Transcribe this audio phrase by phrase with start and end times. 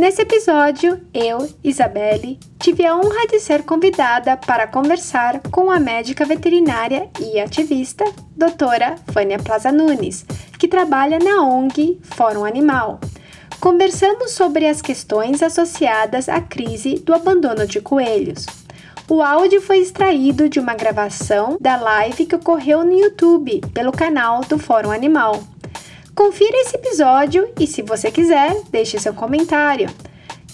[0.00, 6.24] Nesse episódio, eu, Isabelle, tive a honra de ser convidada para conversar com a médica
[6.24, 8.02] veterinária e ativista,
[8.34, 10.24] doutora Vânia Plaza Nunes,
[10.58, 12.98] que trabalha na ONG Fórum Animal.
[13.60, 18.46] Conversamos sobre as questões associadas à crise do abandono de coelhos.
[19.10, 24.42] O áudio foi extraído de uma gravação da live que ocorreu no YouTube pelo canal
[24.42, 25.42] do Fórum Animal.
[26.14, 29.90] Confira esse episódio e, se você quiser, deixe seu comentário.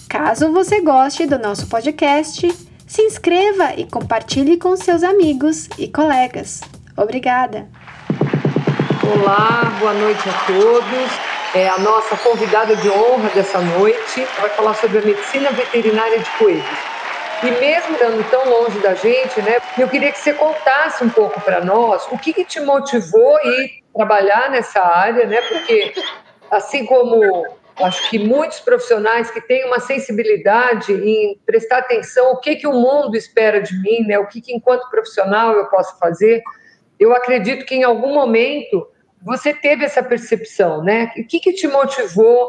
[0.09, 2.51] Caso você goste do nosso podcast,
[2.87, 6.61] se inscreva e compartilhe com seus amigos e colegas.
[6.97, 7.69] Obrigada!
[9.03, 11.11] Olá, boa noite a todos.
[11.53, 16.29] É a nossa convidada de honra dessa noite vai falar sobre a medicina veterinária de
[16.39, 16.96] coelhos.
[17.43, 21.39] E mesmo estando tão longe da gente, né, eu queria que você contasse um pouco
[21.41, 25.39] para nós o que, que te motivou a ir trabalhar nessa área, né?
[25.41, 25.93] Porque
[26.49, 27.45] assim como
[27.79, 32.73] acho que muitos profissionais que têm uma sensibilidade em prestar atenção o que que o
[32.73, 34.17] mundo espera de mim, né?
[34.17, 36.41] O que que enquanto profissional eu posso fazer?
[36.99, 38.87] Eu acredito que em algum momento
[39.21, 41.11] você teve essa percepção, né?
[41.17, 42.47] O que que te motivou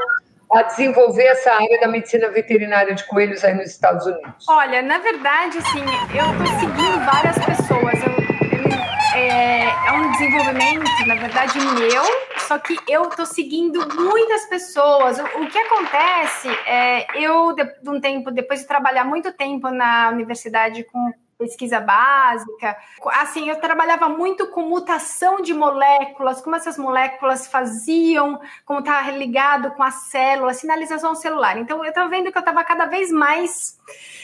[0.53, 4.47] a desenvolver essa área da medicina veterinária de coelhos aí nos Estados Unidos?
[4.49, 7.95] Olha, na verdade, assim, eu estou seguindo várias pessoas.
[8.03, 8.69] Eu, eu,
[9.15, 12.05] é, é, um desenvolvimento, na verdade, meu,
[12.39, 15.19] só que eu estou seguindo muitas pessoas.
[15.19, 20.11] O, o, que acontece é, eu, de um tempo, depois de trabalhar muito tempo na
[20.11, 22.77] universidade com pesquisa básica.
[23.13, 29.71] Assim, eu trabalhava muito com mutação de moléculas, como essas moléculas faziam, como está ligado
[29.73, 31.57] com a célula, sinalização celular.
[31.57, 33.79] Então, eu estava vendo que eu estava cada vez mais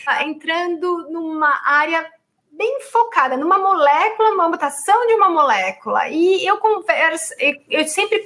[0.06, 2.04] ah, entrando numa área
[2.50, 6.08] bem focada numa molécula, uma mutação de uma molécula.
[6.08, 7.34] E eu converso,
[7.68, 8.22] eu sempre,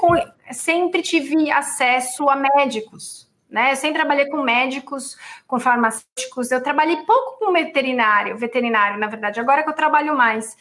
[0.52, 3.72] sempre tive acesso a médicos né?
[3.72, 5.16] Eu sempre trabalhei com médicos,
[5.46, 6.50] com farmacêuticos.
[6.50, 9.40] Eu trabalhei pouco com veterinário, veterinário, na verdade.
[9.40, 10.56] Agora que eu trabalho mais.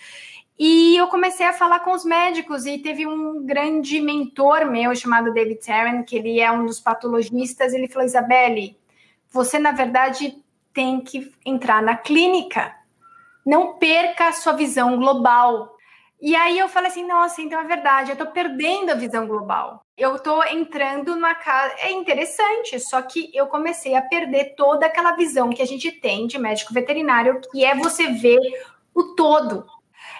[0.57, 5.31] E eu comecei a falar com os médicos e teve um grande mentor meu chamado
[5.31, 7.73] David Tarrant, que ele é um dos patologistas.
[7.73, 8.77] Ele falou: Isabelle,
[9.29, 10.35] você na verdade
[10.73, 12.75] tem que entrar na clínica.
[13.45, 15.76] Não perca a sua visão global.
[16.19, 19.83] E aí eu falei assim, nossa, então é verdade, eu estou perdendo a visão global.
[19.95, 21.75] Eu estou entrando numa casa.
[21.79, 26.25] É interessante, só que eu comecei a perder toda aquela visão que a gente tem
[26.25, 28.39] de médico veterinário, que é você ver
[28.95, 29.65] o todo.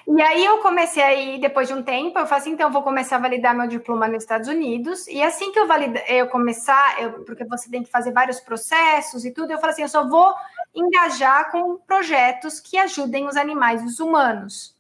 [0.07, 3.17] E aí eu comecei aí, depois de um tempo, eu falei assim, então vou começar
[3.17, 5.07] a validar meu diploma nos Estados Unidos.
[5.07, 9.25] E assim que eu valida, eu começar, eu, porque você tem que fazer vários processos
[9.25, 10.33] e tudo, eu falei assim, eu só vou
[10.73, 14.76] engajar com projetos que ajudem os animais e os humanos.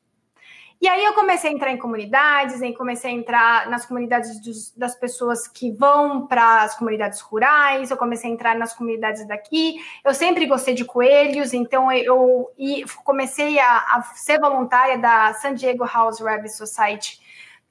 [0.79, 4.71] E aí eu comecei a entrar em comunidades, em comecei a entrar nas comunidades dos,
[4.75, 9.75] das pessoas que vão para as comunidades rurais, eu comecei a entrar nas comunidades daqui.
[10.05, 15.55] Eu sempre gostei de coelhos, então eu e comecei a, a, ser voluntária da San
[15.55, 17.19] Diego House Rabbit Society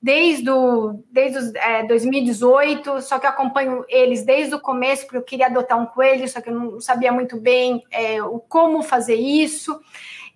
[0.01, 5.17] desde, o, desde os, é, 2018, só que eu acompanho eles desde o começo, porque
[5.17, 8.83] eu queria adotar um coelho, só que eu não sabia muito bem é, o como
[8.83, 9.81] fazer isso.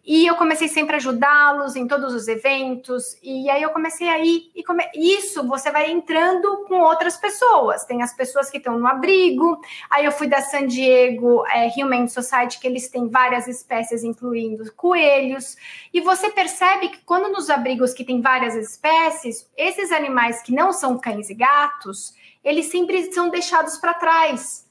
[0.05, 3.17] E eu comecei sempre a ajudá-los em todos os eventos.
[3.23, 4.51] E aí eu comecei a ir.
[4.55, 4.85] E come...
[4.95, 7.85] Isso você vai entrando com outras pessoas.
[7.85, 9.61] Tem as pessoas que estão no abrigo.
[9.91, 14.73] Aí eu fui da San Diego é, Human Society, que eles têm várias espécies, incluindo
[14.75, 15.57] coelhos.
[15.93, 20.73] E você percebe que quando nos abrigos que tem várias espécies, esses animais que não
[20.73, 24.70] são cães e gatos, eles sempre são deixados para trás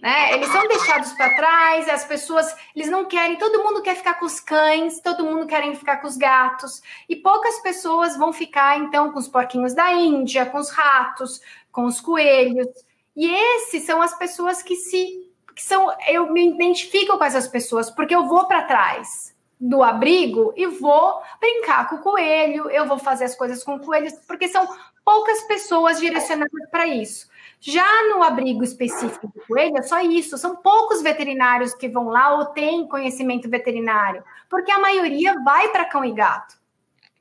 [0.00, 0.34] né?
[0.34, 4.24] Eles são deixados para trás, as pessoas, eles não querem, todo mundo quer ficar com
[4.24, 9.12] os cães, todo mundo quer ficar com os gatos, e poucas pessoas vão ficar então
[9.12, 12.68] com os porquinhos da Índia, com os ratos, com os coelhos.
[13.16, 17.90] E esses são as pessoas que se que são eu me identifico com essas pessoas,
[17.90, 19.29] porque eu vou para trás
[19.60, 24.14] do abrigo e vou brincar com o coelho, eu vou fazer as coisas com coelhos,
[24.26, 24.66] porque são
[25.04, 27.28] poucas pessoas direcionadas para isso.
[27.60, 30.38] Já no abrigo específico do coelho, é só isso.
[30.38, 35.84] São poucos veterinários que vão lá ou têm conhecimento veterinário, porque a maioria vai para
[35.84, 36.56] cão e gato,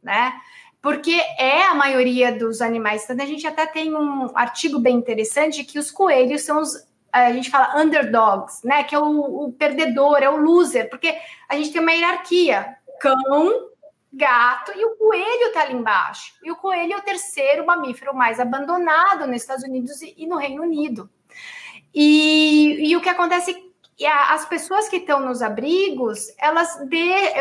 [0.02, 0.34] né?
[0.82, 3.04] Porque é a maioria dos animais.
[3.04, 7.32] Então, a gente até tem um artigo bem interessante que os coelhos são os a
[7.34, 8.84] gente fala underdogs, né?
[8.84, 11.18] Que é o, o, perdedor, é o loser, porque
[11.48, 13.70] a gente tem uma hierarquia: cão,
[14.12, 16.34] gato e o coelho está ali embaixo.
[16.44, 20.64] E o coelho é o terceiro mamífero mais abandonado nos Estados Unidos e, no Reino
[20.64, 21.10] Unido.
[21.94, 23.69] E, e o que acontece
[24.00, 26.80] e as pessoas que estão nos abrigos, elas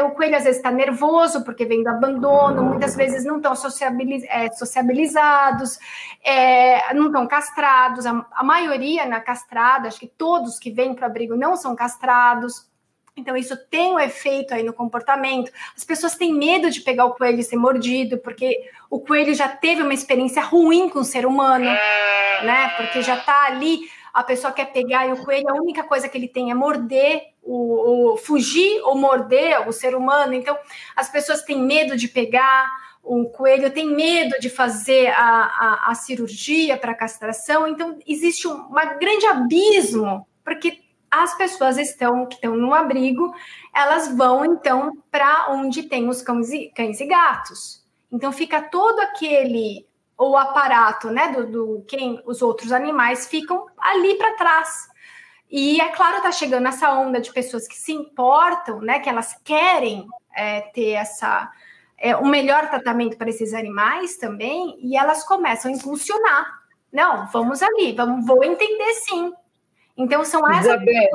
[0.05, 4.25] o coelho às vezes está nervoso porque vem do abandono, muitas vezes não estão sociabiliz,
[4.25, 5.79] é, sociabilizados,
[6.25, 8.07] é, não estão castrados.
[8.07, 11.77] A, a maioria na castrada, acho que todos que vêm para o abrigo não são
[11.77, 12.67] castrados.
[13.17, 15.53] Então, isso tem um efeito aí no comportamento.
[15.77, 19.49] As pessoas têm medo de pegar o coelho e ser mordido, porque o coelho já
[19.49, 22.69] teve uma experiência ruim com o ser humano, né?
[22.77, 23.81] Porque já está ali,
[24.19, 27.23] a pessoa quer pegar e o coelho, a única coisa que ele tem é morder,
[27.41, 30.35] o, o fugir ou morder o ser humano.
[30.35, 30.59] Então,
[30.97, 32.69] as pessoas têm medo de pegar
[33.01, 38.67] o coelho tem medo de fazer a, a, a cirurgia para castração, então existe um
[38.67, 40.81] uma grande abismo, porque
[41.11, 43.33] as pessoas estão que estão no abrigo,
[43.75, 47.83] elas vão então para onde tem os cães e, cães e gatos.
[48.13, 49.88] Então fica todo aquele
[50.19, 54.89] o aparato, né, do, do quem os outros animais ficam ali para trás.
[55.51, 59.35] E é claro, tá chegando essa onda de pessoas que se importam, né, que elas
[59.45, 61.51] querem é, ter essa
[61.97, 66.59] é, um melhor tratamento para esses animais também, e elas começam a impulsionar.
[66.93, 69.33] Não, vamos ali, vamos, vou entender sim,
[69.99, 71.11] então, são essas Isabelle,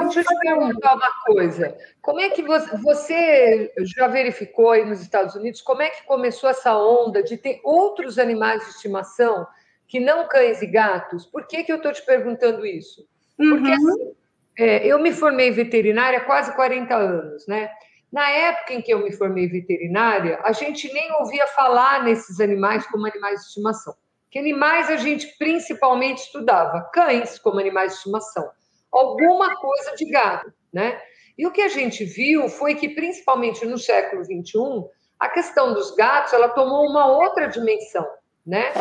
[0.00, 1.78] deixa eu te perguntar uma coisa.
[2.02, 6.50] Como é que você, você, já verificou aí nos Estados Unidos como é que começou
[6.50, 9.46] essa onda de ter outros animais de estimação
[9.86, 11.24] que não cães e gatos?
[11.24, 13.06] Por que, que eu estou te perguntando isso?
[13.36, 13.74] Porque uhum.
[13.74, 14.12] assim,
[14.58, 17.70] é, eu me formei veterinária há quase 40 anos, né?
[18.10, 22.84] Na época em que eu me formei veterinária, a gente nem ouvia falar nesses animais
[22.88, 23.94] como animais de estimação.
[24.36, 26.90] Que animais a gente principalmente estudava?
[26.92, 28.46] Cães como animais de estimação.
[28.92, 31.00] Alguma coisa de gado, né?
[31.38, 35.94] E o que a gente viu foi que, principalmente no século XXI, a questão dos
[35.94, 38.06] gatos ela tomou uma outra dimensão,
[38.46, 38.74] né?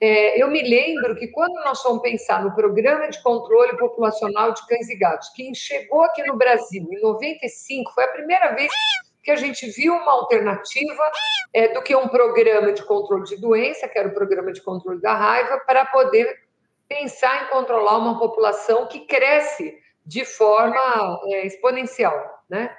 [0.00, 4.64] É, eu me lembro que quando nós fomos pensar no programa de controle populacional de
[4.68, 8.70] cães e gatos, que chegou aqui no Brasil em 95, foi a primeira vez
[9.22, 11.10] que a gente viu uma alternativa
[11.54, 15.00] é, do que um programa de controle de doença, que era o programa de controle
[15.00, 16.42] da raiva, para poder
[16.88, 22.42] pensar em controlar uma população que cresce de forma é, exponencial.
[22.48, 22.74] Né?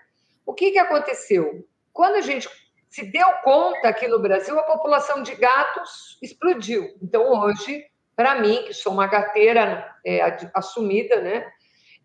[0.45, 1.65] O que, que aconteceu?
[1.91, 2.49] Quando a gente
[2.89, 6.95] se deu conta aqui no Brasil, a população de gatos explodiu.
[7.01, 7.83] Então, hoje,
[8.15, 10.21] para mim, que sou uma gateira é,
[10.53, 11.51] assumida, né?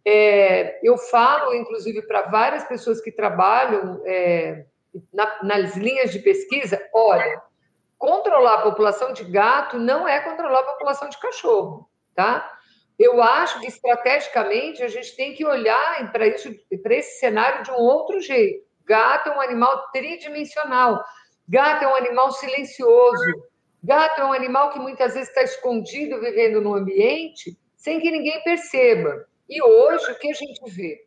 [0.05, 4.65] É, eu falo, inclusive, para várias pessoas que trabalham é,
[5.13, 7.43] na, nas linhas de pesquisa: olha,
[7.99, 12.51] controlar a população de gato não é controlar a população de cachorro, tá?
[12.99, 16.53] Eu acho que estrategicamente a gente tem que olhar para isso,
[16.83, 18.67] para esse cenário de um outro jeito.
[18.85, 21.05] Gato é um animal tridimensional.
[21.49, 23.23] Gato é um animal silencioso.
[23.83, 28.43] Gato é um animal que muitas vezes está escondido, vivendo no ambiente, sem que ninguém
[28.43, 29.27] perceba.
[29.49, 30.99] E hoje, o que a gente vê?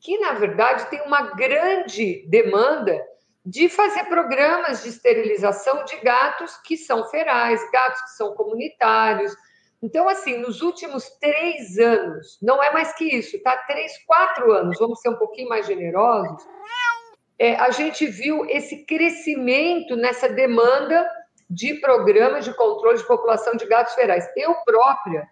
[0.00, 2.98] Que, na verdade, tem uma grande demanda
[3.44, 9.34] de fazer programas de esterilização de gatos que são ferais, gatos que são comunitários.
[9.82, 13.56] Então, assim, nos últimos três anos, não é mais que isso, tá?
[13.66, 16.46] Três, quatro anos, vamos ser um pouquinho mais generosos,
[17.38, 21.08] é, a gente viu esse crescimento nessa demanda
[21.48, 24.28] de programas de controle de população de gatos ferais.
[24.36, 25.26] Eu própria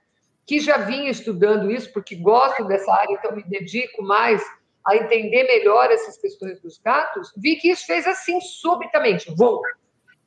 [0.47, 4.43] que já vinha estudando isso, porque gosto dessa área, então me dedico mais
[4.87, 9.61] a entender melhor essas questões dos gatos, vi que isso fez assim subitamente, vou.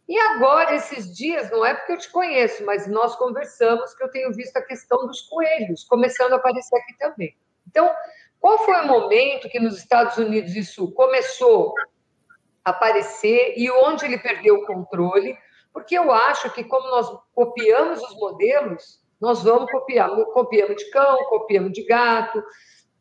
[0.05, 4.09] E agora, esses dias, não é porque eu te conheço, mas nós conversamos que eu
[4.09, 7.37] tenho visto a questão dos coelhos começando a aparecer aqui também.
[7.67, 7.89] Então,
[8.41, 11.73] qual foi o momento que nos Estados Unidos isso começou
[12.65, 15.37] a aparecer e onde ele perdeu o controle?
[15.71, 21.17] Porque eu acho que, como nós copiamos os modelos, Nós vamos copiar, copiamos de cão,
[21.25, 22.43] copiamos de gato,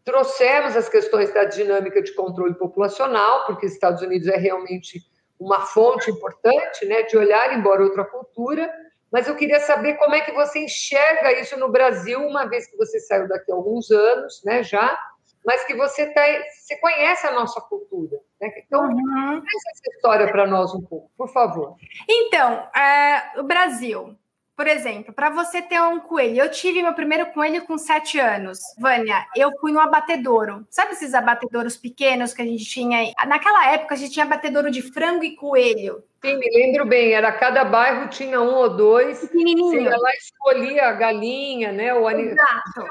[0.05, 5.01] trouxemos as questões da dinâmica de controle populacional, porque os Estados Unidos é realmente
[5.39, 8.73] uma fonte importante, né, de olhar embora outra cultura,
[9.13, 12.77] mas eu queria saber como é que você enxerga isso no Brasil, uma vez que
[12.77, 14.99] você saiu daqui há alguns anos, né, já,
[15.47, 18.19] mas que você, tá, você conhece a nossa cultura.
[18.41, 18.53] Né?
[18.67, 19.37] Então, uhum.
[19.39, 21.77] essa história para nós um pouco, por favor.
[22.09, 24.17] Então, é, o Brasil,
[24.59, 28.59] por exemplo, para você ter um coelho, eu tive meu primeiro coelho com sete anos.
[28.77, 30.67] Vânia, eu fui no abatedouro.
[30.69, 33.15] Sabe esses abatedouros pequenos que a gente tinha?
[33.29, 36.03] Naquela época, a gente tinha abatedouro de frango e coelho.
[36.21, 37.13] Sim, me lembro bem.
[37.13, 39.21] Era cada bairro tinha um ou dois.
[39.21, 39.71] Pequenininho.
[39.71, 41.95] Você ia lá escolhia a galinha, né?
[41.95, 42.87] O Exato.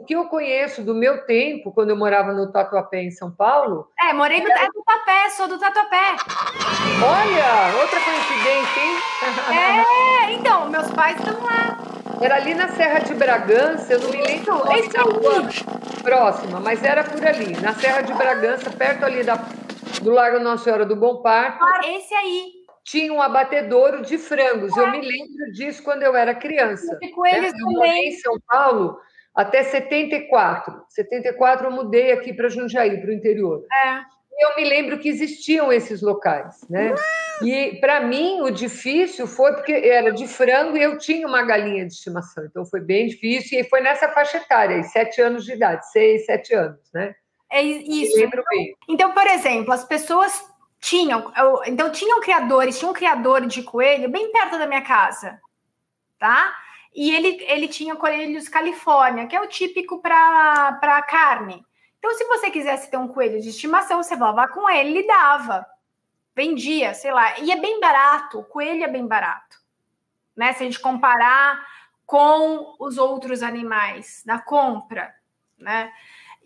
[0.00, 3.88] o que eu conheço do meu tempo, quando eu morava no Tatuapé, em São Paulo...
[4.00, 4.66] É, morei no era...
[4.66, 6.16] Tatuapé, sou do Tatuapé.
[7.04, 10.28] Olha, outra coincidência, hein?
[10.28, 11.78] É, então, meus pais estão lá.
[12.20, 15.48] Era ali na Serra de Bragança, eu não me lembro Isso, da rua
[16.02, 19.36] próxima, mas era por ali, na Serra de Bragança, perto ali da,
[20.02, 21.64] do Largo Nossa Senhora do Bom Parto.
[21.84, 22.57] Esse aí
[22.90, 24.74] tinha um abatedouro de frangos.
[24.76, 26.98] Eu me lembro disso quando eu era criança.
[27.02, 27.58] E com eles né?
[27.60, 28.98] Eu morei em São Paulo
[29.34, 30.84] até 74.
[30.88, 33.64] 74 eu mudei aqui para Jundiaí, para o interior.
[33.72, 34.00] É.
[34.40, 36.94] Eu me lembro que existiam esses locais, né?
[37.42, 41.84] E para mim o difícil foi porque era de frango e eu tinha uma galinha
[41.84, 45.90] de estimação, então foi bem difícil e foi nessa faixa etária, sete anos de idade,
[45.90, 47.14] seis, sete anos, né?
[47.50, 48.16] É isso.
[48.16, 48.74] Me lembro bem.
[48.88, 50.40] Então, por exemplo, as pessoas
[50.80, 55.40] tinham, eu, então tinham criadores, tinha um criador de coelho bem perto da minha casa,
[56.18, 56.56] tá?
[56.94, 61.64] E ele, ele tinha coelhos Califórnia, que é o típico para carne.
[61.98, 65.66] Então, se você quisesse ter um coelho de estimação, você falava com ele, ele dava.
[66.34, 67.38] Vendia, sei lá.
[67.40, 69.58] E é bem barato, o coelho é bem barato.
[70.36, 70.52] Né?
[70.52, 71.66] Se a gente comparar
[72.06, 75.14] com os outros animais na compra,
[75.58, 75.92] né?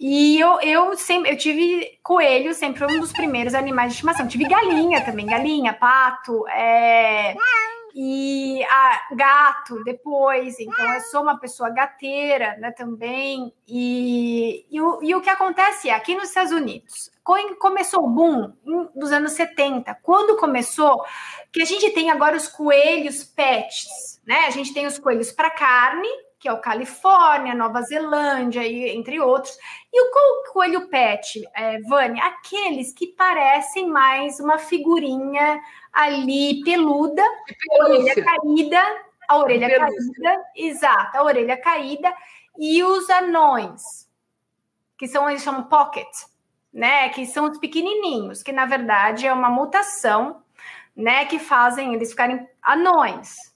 [0.04, 4.26] E eu, eu sempre eu tive coelho, sempre um dos primeiros animais de estimação.
[4.26, 7.36] Tive galinha também, galinha, pato, é,
[7.94, 10.58] e a, gato depois.
[10.58, 13.54] Então, eu sou uma pessoa gateira né, também.
[13.68, 17.08] E, e, o, e o que acontece é, aqui nos Estados Unidos,
[17.60, 18.52] começou o boom
[18.96, 19.96] dos anos 70.
[20.02, 21.04] Quando começou,
[21.52, 24.46] que a gente tem agora os coelhos pets, né?
[24.46, 26.08] A gente tem os coelhos para carne,
[26.42, 29.56] que é o Califórnia, Nova Zelândia, e, entre outros.
[29.92, 35.60] E o coelho pet, é, Vânia, aqueles que parecem mais uma figurinha
[35.92, 38.82] ali peluda, a orelha caída,
[39.28, 42.12] a orelha caída, exato, a orelha caída,
[42.58, 44.10] e os anões,
[44.98, 46.08] que são, eles chamam pocket,
[46.72, 50.42] né, que são os pequenininhos, que na verdade é uma mutação,
[50.96, 53.51] né, que fazem eles ficarem anões,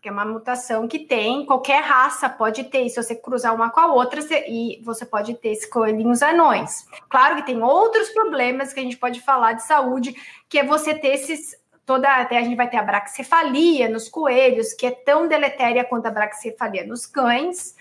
[0.00, 3.68] que é uma mutação que tem, qualquer raça pode ter, e se você cruzar uma
[3.68, 6.86] com a outra, você, e você pode ter esses coelhinhos anões.
[7.08, 10.14] Claro que tem outros problemas que a gente pode falar de saúde,
[10.48, 11.58] que é você ter esses.
[11.84, 16.06] Toda, até a gente vai ter a braxicefalia nos coelhos, que é tão deletéria quanto
[16.06, 17.74] a braxicefalia nos cães,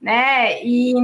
[0.00, 0.62] né?
[0.62, 0.94] E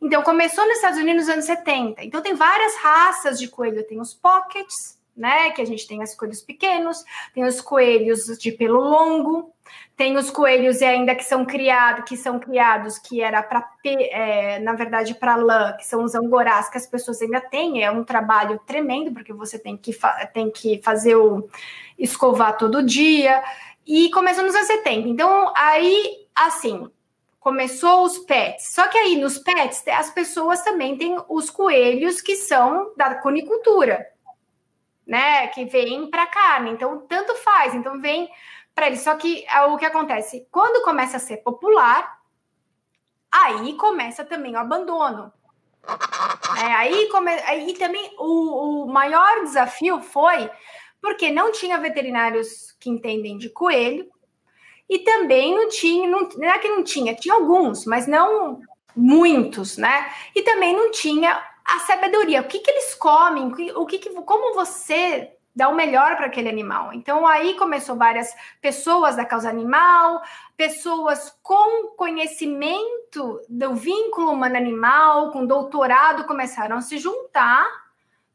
[0.00, 2.04] então começou nos Estados Unidos nos anos 70.
[2.04, 5.50] Então tem várias raças de coelho, tem os pockets, né?
[5.50, 7.04] Que a gente tem os coelhos pequenos,
[7.34, 9.52] tem os coelhos de pelo longo,
[9.96, 14.72] tem os coelhos ainda que são criados, que são criados, que era para é, na
[14.72, 17.84] verdade para lã, que são os angorás que as pessoas ainda têm.
[17.84, 19.96] É um trabalho tremendo porque você tem que
[20.32, 21.48] tem que fazer o
[21.98, 23.42] escovar todo dia.
[23.86, 25.08] E começou nos anos 70.
[25.08, 26.90] Então aí assim
[27.38, 28.72] começou os pets.
[28.72, 34.11] Só que aí nos pets as pessoas também têm os coelhos que são da conicultura
[35.06, 35.46] né?
[35.48, 36.70] Que vem para carne.
[36.70, 37.74] Então, tanto faz.
[37.74, 38.30] Então, vem
[38.74, 38.96] para ele.
[38.96, 40.46] Só que é o que acontece?
[40.50, 42.20] Quando começa a ser popular,
[43.30, 45.32] aí começa também o abandono.
[46.60, 47.30] É, aí, come...
[47.30, 50.48] aí também o, o maior desafio foi
[51.00, 54.08] porque não tinha veterinários que entendem de coelho
[54.88, 58.60] e também não tinha, não, não é que não tinha, tinha alguns, mas não
[58.94, 60.12] muitos, né?
[60.34, 64.54] E também não tinha a sabedoria, o que, que eles comem, o que, que como
[64.54, 66.92] você dá o melhor para aquele animal.
[66.92, 70.22] Então aí começou várias pessoas da causa animal,
[70.56, 77.66] pessoas com conhecimento do vínculo humano-animal, com doutorado, começaram a se juntar,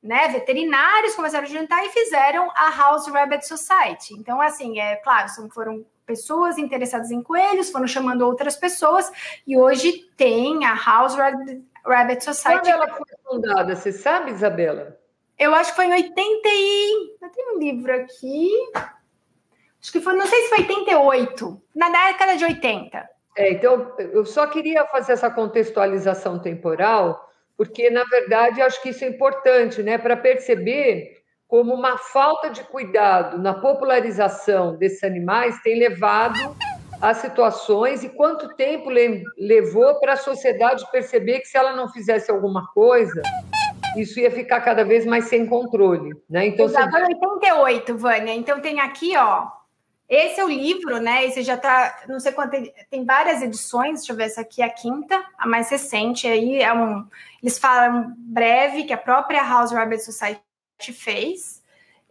[0.02, 0.28] né?
[0.28, 4.14] Veterinários começaram a juntar e fizeram a House Rabbit Society.
[4.14, 9.12] Então assim, é claro, foram pessoas interessadas em coelhos, foram chamando outras pessoas
[9.46, 12.60] e hoje tem a House Rabbit, Rabbit Society.
[12.60, 14.98] Quando ela foi fundada, você sabe, Isabela?
[15.38, 16.16] Eu acho que foi em 80
[16.46, 17.18] e...
[17.22, 18.50] Eu tenho um livro aqui.
[19.82, 23.10] Acho que foi, não sei se foi 88, na década de 80.
[23.38, 29.06] É, então, eu só queria fazer essa contextualização temporal, porque, na verdade, acho que isso
[29.06, 31.18] é importante, né, para perceber
[31.48, 36.38] como uma falta de cuidado na popularização desses animais tem levado
[37.02, 38.90] a situações e quanto tempo
[39.38, 43.22] levou para a sociedade perceber que se ela não fizesse alguma coisa,
[43.96, 46.48] isso ia ficar cada vez mais sem controle, né?
[46.48, 47.04] Então, Exato, você...
[47.04, 48.34] 88, Vânia.
[48.34, 49.48] Então tem aqui, ó,
[50.10, 51.26] esse é o livro, né?
[51.26, 52.58] Esse já tá, não sei quanto,
[52.90, 56.62] tem várias edições, deixa eu ver, essa aqui é a quinta, a mais recente, aí
[56.62, 57.06] é um,
[57.44, 60.42] eles falam breve, que a própria House Rabbit Society
[60.94, 61.57] fez,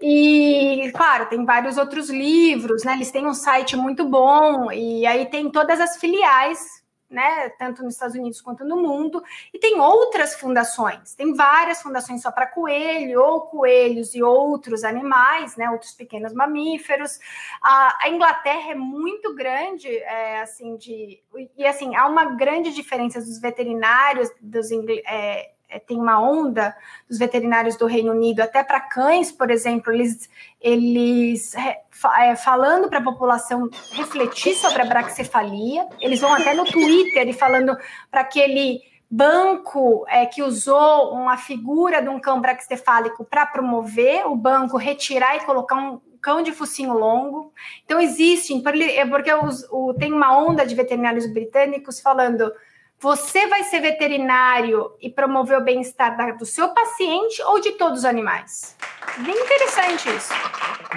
[0.01, 2.95] e, claro, tem vários outros livros, né?
[2.95, 7.95] Eles têm um site muito bom, e aí tem todas as filiais né, tanto nos
[7.95, 9.23] Estados Unidos quanto no mundo,
[9.53, 15.57] e tem outras fundações, tem várias fundações só para coelho, ou coelhos e outros animais,
[15.57, 17.19] né, outros pequenos mamíferos.
[17.63, 21.23] A, a Inglaterra é muito grande, é, assim, de,
[21.57, 24.69] e assim, há uma grande diferença dos veterinários, dos
[25.07, 26.77] é, é, tem uma onda
[27.09, 30.29] dos veterinários do Reino Unido, até para cães, por exemplo, eles,
[30.61, 37.29] eles é, falando para a população refletir sobre a braxicefalia, eles vão até no Twitter
[37.29, 37.77] e falando
[38.11, 38.81] para aquele
[39.11, 45.37] banco é, que usou uma figura de um cão braxcefálico para promover o banco, retirar
[45.37, 47.53] e colocar um cão de focinho longo.
[47.85, 52.53] Então, existem, porque os, o, tem uma onda de veterinários britânicos falando
[52.99, 58.05] você vai ser veterinário e promover o bem-estar do seu paciente ou de todos os
[58.05, 58.77] animais?
[59.19, 60.33] Bem interessante isso.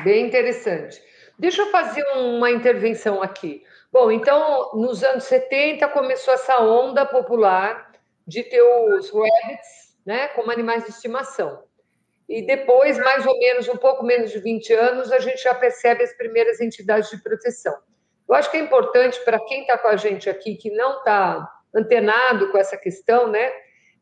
[0.04, 1.02] Bem interessante.
[1.38, 3.64] Deixa eu fazer uma intervenção aqui.
[3.92, 7.92] Bom, então, nos anos 70 começou essa onda popular
[8.26, 11.64] de ter os rabbits, né, como animais de estimação.
[12.30, 16.04] E depois, mais ou menos, um pouco menos de 20 anos, a gente já percebe
[16.04, 17.76] as primeiras entidades de proteção.
[18.28, 21.50] Eu acho que é importante para quem está com a gente aqui, que não está
[21.74, 23.52] antenado com essa questão, né?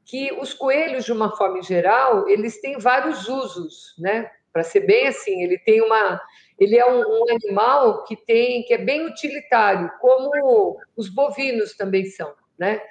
[0.06, 4.30] Que os coelhos, de uma forma geral, eles têm vários usos, né?
[4.54, 6.20] Para ser bem assim, ele tem uma,
[6.58, 12.06] ele é um, um, animal que tem, que é bem utilitário, como os bovinos também
[12.06, 12.82] são, né?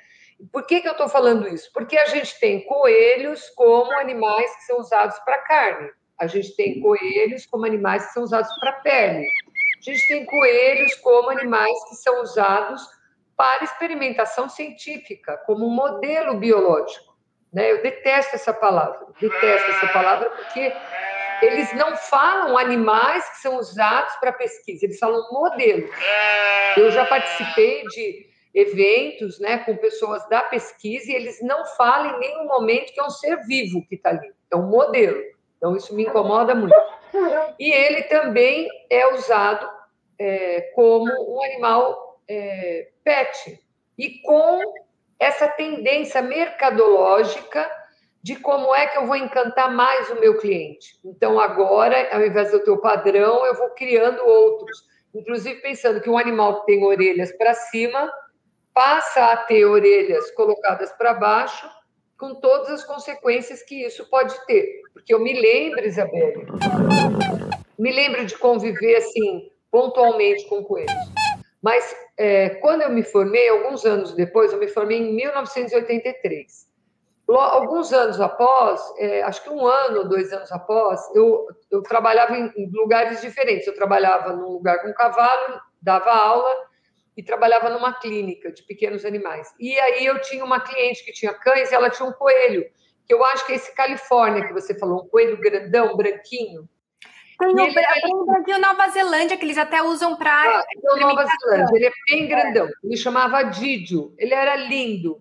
[0.52, 1.70] Por que, que eu estou falando isso?
[1.72, 6.80] Porque a gente tem coelhos como animais que são usados para carne, a gente tem
[6.80, 9.26] coelhos como animais que são usados para pele,
[9.78, 12.95] a gente tem coelhos como animais que são usados
[13.36, 17.14] para experimentação científica, como um modelo biológico.
[17.52, 17.70] Né?
[17.72, 20.72] Eu detesto essa palavra, detesto essa palavra porque
[21.42, 25.88] eles não falam animais que são usados para pesquisa, eles falam modelo.
[26.76, 32.20] Eu já participei de eventos né, com pessoas da pesquisa e eles não falam em
[32.20, 35.22] nenhum momento que é um ser vivo que está ali, é um modelo.
[35.58, 36.74] Então, isso me incomoda muito.
[37.58, 39.68] E ele também é usado
[40.18, 43.60] é, como um animal é, pet
[43.98, 44.60] e com
[45.18, 47.70] essa tendência mercadológica
[48.22, 50.98] de como é que eu vou encantar mais o meu cliente.
[51.04, 54.84] Então, agora, ao invés do teu padrão, eu vou criando outros.
[55.14, 58.12] Inclusive, pensando que um animal que tem orelhas para cima
[58.74, 61.66] passa a ter orelhas colocadas para baixo,
[62.18, 64.82] com todas as consequências que isso pode ter.
[64.92, 66.46] Porque eu me lembro, Isabelle,
[67.78, 70.92] me lembro de conviver assim, pontualmente com coelhos.
[71.62, 76.66] Mas é, quando eu me formei, alguns anos depois, eu me formei em 1983.
[77.28, 82.36] Alguns anos após, é, acho que um ano ou dois anos após, eu, eu trabalhava
[82.36, 83.66] em, em lugares diferentes.
[83.66, 86.54] Eu trabalhava num lugar com cavalo, dava aula
[87.16, 89.48] e trabalhava numa clínica de pequenos animais.
[89.58, 92.64] E aí eu tinha uma cliente que tinha cães e ela tinha um coelho,
[93.06, 96.68] que eu acho que é esse Califórnia que você falou, um coelho grandão, branquinho.
[97.38, 97.74] Tem o, ele...
[98.26, 100.30] Brasil Nova Zelândia, que eles até usam para.
[100.30, 102.68] Ah, então, Nova Zelândia, ele é bem grandão.
[102.82, 105.20] Ele chamava Didio, ele era lindo.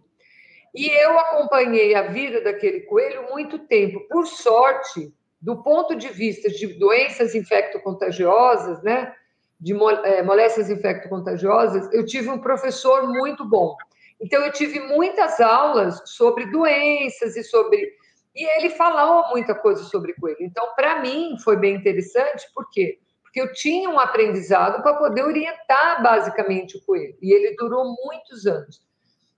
[0.73, 4.05] E eu acompanhei a vida daquele coelho muito tempo.
[4.09, 9.13] Por sorte, do ponto de vista de doenças infectocontagiosas, né?
[9.59, 9.73] De
[10.03, 13.75] é, moléstias infectocontagiosas, eu tive um professor muito bom.
[14.19, 17.93] Então, eu tive muitas aulas sobre doenças e sobre
[18.35, 20.37] e ele falou muita coisa sobre coelho.
[20.41, 22.99] Então, para mim, foi bem interessante, por quê?
[23.23, 27.15] Porque eu tinha um aprendizado para poder orientar basicamente o coelho.
[27.21, 28.81] E ele durou muitos anos.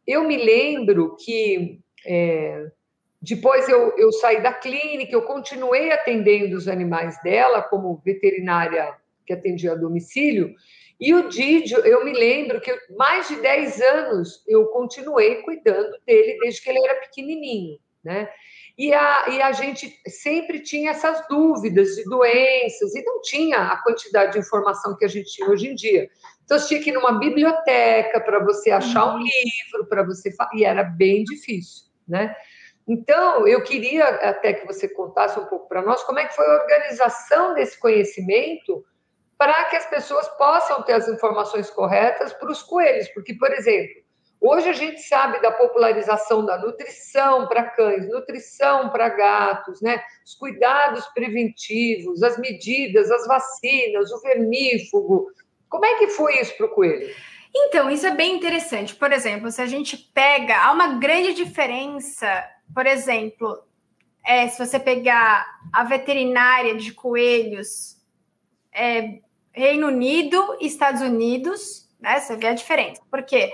[0.05, 2.71] Eu me lembro que é,
[3.21, 9.33] depois eu, eu saí da clínica, eu continuei atendendo os animais dela como veterinária que
[9.33, 10.55] atendia a domicílio.
[10.99, 16.39] E o Didio, eu me lembro que mais de 10 anos eu continuei cuidando dele
[16.39, 18.29] desde que ele era pequenininho, né?
[18.77, 23.81] E a, e a gente sempre tinha essas dúvidas de doenças, e não tinha a
[23.81, 26.07] quantidade de informação que a gente tinha hoje em dia.
[26.45, 29.23] Então, você tinha que ir numa biblioteca para você achar um uhum.
[29.23, 30.31] livro, para você.
[30.53, 32.35] E era bem difícil, né?
[32.87, 36.45] Então, eu queria até que você contasse um pouco para nós como é que foi
[36.45, 38.85] a organização desse conhecimento
[39.37, 43.09] para que as pessoas possam ter as informações corretas para os coelhos.
[43.09, 44.06] Porque, por exemplo,
[44.41, 50.01] hoje a gente sabe da popularização da nutrição para cães, nutrição para gatos, né?
[50.25, 55.27] Os cuidados preventivos, as medidas, as vacinas, o vermífugo.
[55.69, 57.13] Como é que foi isso para o coelho?
[57.55, 58.95] Então, isso é bem interessante.
[58.95, 63.63] Por exemplo, se a gente pega, há uma grande diferença por exemplo,
[64.25, 67.97] é, se você pegar a veterinária de coelhos
[68.73, 69.19] é,
[69.53, 73.01] Reino Unido e Estados Unidos, né, você vê a diferença.
[73.09, 73.53] Por quê?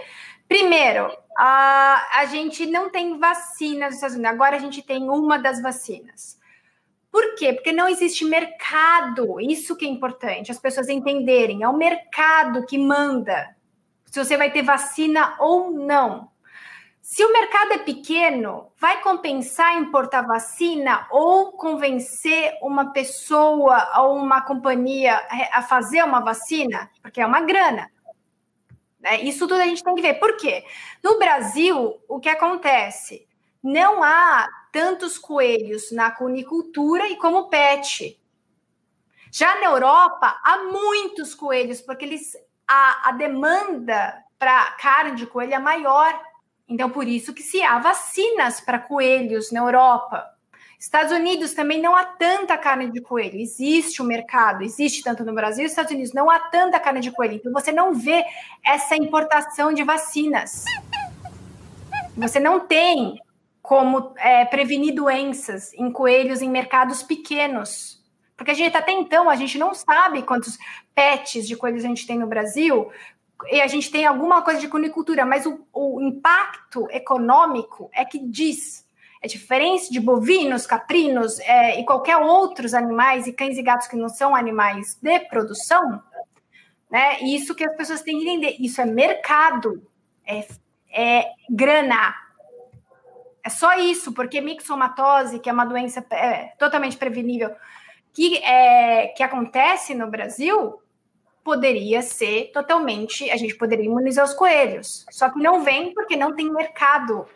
[0.54, 5.40] Primeiro, a, a gente não tem vacinas nos Estados Unidos, agora a gente tem uma
[5.40, 6.38] das vacinas.
[7.12, 7.54] Por quê?
[7.54, 12.78] Porque não existe mercado, isso que é importante, as pessoas entenderem, é o mercado que
[12.78, 13.56] manda
[14.06, 16.30] se você vai ter vacina ou não.
[17.02, 24.40] Se o mercado é pequeno, vai compensar importar vacina ou convencer uma pessoa ou uma
[24.42, 25.20] companhia
[25.52, 26.92] a fazer uma vacina?
[27.02, 27.90] Porque é uma grana.
[29.04, 29.22] Né?
[29.22, 30.16] Isso tudo a gente tem que ver.
[30.16, 30.64] Por quê?
[31.04, 33.28] No Brasil, o que acontece?
[33.62, 38.20] Não há tantos coelhos na cunicultura e como pet.
[39.32, 42.36] Já na Europa, há muitos coelhos, porque eles,
[42.68, 46.20] a, a demanda para carne de coelho é maior.
[46.68, 50.33] Então, por isso que se há vacinas para coelhos na Europa.
[50.84, 53.40] Estados Unidos também não há tanta carne de coelho.
[53.40, 57.10] Existe o um mercado, existe tanto no Brasil Estados Unidos, não há tanta carne de
[57.10, 57.36] coelho.
[57.36, 58.26] Então, você não vê
[58.62, 60.66] essa importação de vacinas.
[62.18, 63.18] Você não tem
[63.62, 68.04] como é, prevenir doenças em coelhos em mercados pequenos.
[68.36, 70.58] Porque a gente até então, a gente não sabe quantos
[70.94, 72.92] pets de coelhos a gente tem no Brasil,
[73.50, 78.20] e a gente tem alguma coisa de cunicultura, mas o, o impacto econômico é que
[78.20, 78.83] diz.
[79.24, 83.96] É diferente de bovinos, caprinos é, e qualquer outros animais, e cães e gatos que
[83.96, 86.04] não são animais de produção,
[86.92, 87.22] né?
[87.22, 88.58] Isso que as pessoas têm que entender.
[88.60, 89.82] Isso é mercado,
[90.28, 90.46] é,
[90.92, 92.14] é grana.
[93.42, 97.56] É só isso, porque mixomatose, que é uma doença é, totalmente prevenível,
[98.12, 100.83] que, é, que acontece no Brasil,
[101.44, 105.06] poderia ser totalmente, a gente poderia imunizar os coelhos.
[105.12, 107.28] Só que não vem porque não tem mercado.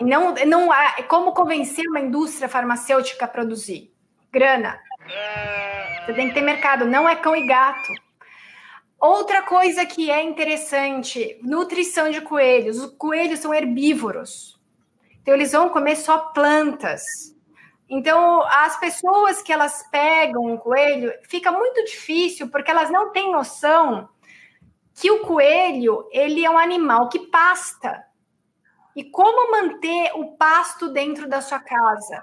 [0.00, 3.92] Não, não há como convencer uma indústria farmacêutica a produzir.
[4.32, 4.80] Grana.
[6.04, 7.92] Você tem que ter mercado, não é cão e gato.
[8.98, 12.78] Outra coisa que é interessante, nutrição de coelhos.
[12.78, 14.58] Os coelhos são herbívoros.
[15.20, 17.33] Então eles vão comer só plantas.
[17.88, 23.30] Então, as pessoas que elas pegam um coelho, fica muito difícil porque elas não têm
[23.30, 24.08] noção
[24.94, 28.04] que o coelho, ele é um animal que pasta.
[28.94, 32.22] E como manter o pasto dentro da sua casa?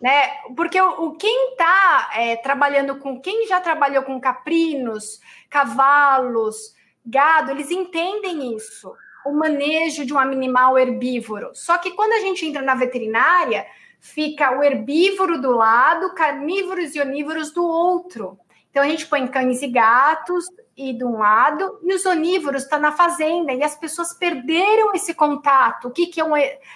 [0.00, 0.30] Né?
[0.56, 7.50] Porque o, o quem está é, trabalhando com, quem já trabalhou com caprinos, cavalos, gado,
[7.50, 8.92] eles entendem isso,
[9.24, 11.50] o manejo de um animal herbívoro.
[11.54, 13.66] Só que quando a gente entra na veterinária,
[14.02, 18.36] fica o herbívoro do lado, carnívoros e onívoros do outro.
[18.68, 20.44] Então a gente põe cães e gatos
[20.76, 24.92] e de um lado, e os onívoros estão tá na fazenda, e as pessoas perderam
[24.92, 25.86] esse contato.
[25.86, 26.32] O que, que é um,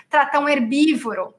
[0.09, 1.35] tratar um herbívoro?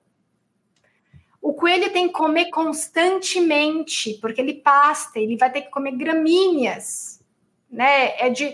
[1.41, 7.23] O coelho tem que comer constantemente, porque ele pasta, ele vai ter que comer gramíneas,
[7.71, 8.19] né?
[8.19, 8.53] É de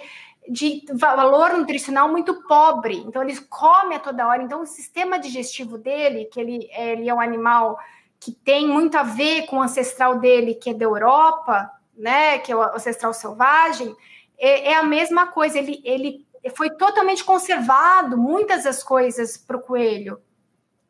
[0.50, 2.98] de valor nutricional muito pobre.
[2.98, 4.42] Então, eles comem a toda hora.
[4.42, 7.78] Então, o sistema digestivo dele, que ele, ele é um animal
[8.20, 12.52] que tem muito a ver com o ancestral dele, que é da Europa, né, que
[12.52, 13.96] é o ancestral selvagem,
[14.38, 15.58] é, é a mesma coisa.
[15.60, 16.26] Ele, ele
[16.56, 20.22] foi totalmente conservado, muitas das coisas para o coelho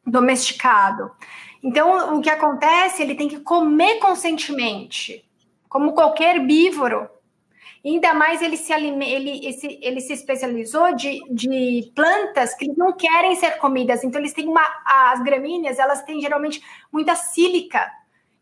[0.06, 1.12] domesticado.
[1.62, 3.02] Então, o que acontece?
[3.02, 5.26] Ele tem que comer conscientemente,
[5.70, 7.10] como qualquer herbívoro.
[7.86, 13.36] Ainda mais ele se, ele, esse, ele se especializou de, de plantas que não querem
[13.36, 14.04] ser comidas.
[14.04, 14.66] Então, eles têm uma.
[14.86, 17.92] As gramíneas, elas têm geralmente muita sílica.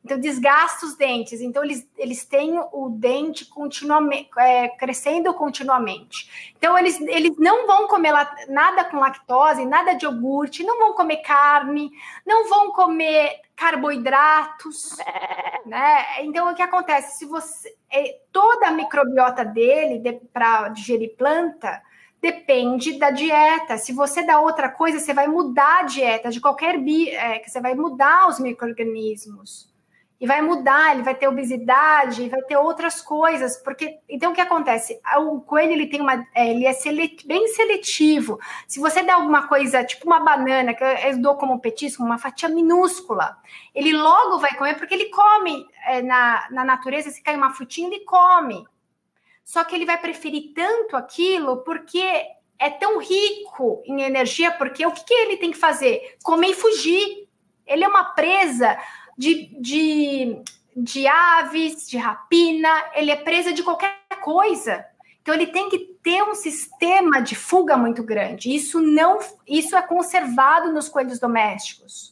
[0.04, 1.42] Então, desgasta os dentes.
[1.42, 6.54] Então, eles, eles têm o dente continuamente, é, crescendo continuamente.
[6.58, 8.14] Então, eles, eles não vão comer
[8.50, 11.92] nada com lactose, nada de iogurte, não vão comer carne,
[12.26, 14.98] não vão comer carboidratos,
[15.68, 16.24] né?
[16.24, 17.20] Então o que acontece?
[17.20, 21.80] Se você é, toda a microbiota dele de, para digerir planta
[22.20, 23.78] depende da dieta.
[23.78, 27.62] Se você dá outra coisa, você vai mudar a dieta de qualquer bi, é, você
[27.62, 29.71] vai mudar os micro-organismos.
[30.22, 34.40] E vai mudar, ele vai ter obesidade, vai ter outras coisas, porque então o que
[34.40, 35.02] acontece?
[35.18, 36.74] O coelho ele tem uma, é, ele é
[37.26, 38.40] bem seletivo.
[38.68, 42.48] Se você dá alguma coisa, tipo uma banana que eu dou como petisco, uma fatia
[42.48, 43.36] minúscula,
[43.74, 47.10] ele logo vai comer porque ele come é, na, na natureza.
[47.10, 48.68] Se cai uma frutinha, ele come.
[49.44, 52.04] Só que ele vai preferir tanto aquilo porque
[52.60, 56.16] é tão rico em energia, porque o que, que ele tem que fazer?
[56.22, 57.28] Comer e fugir.
[57.66, 58.78] Ele é uma presa
[59.18, 60.42] de, de,
[60.76, 64.86] de aves, de rapina, ele é presa de qualquer coisa.
[65.22, 68.54] Então ele tem que ter um sistema de fuga muito grande.
[68.54, 72.12] Isso não, isso é conservado nos coelhos domésticos.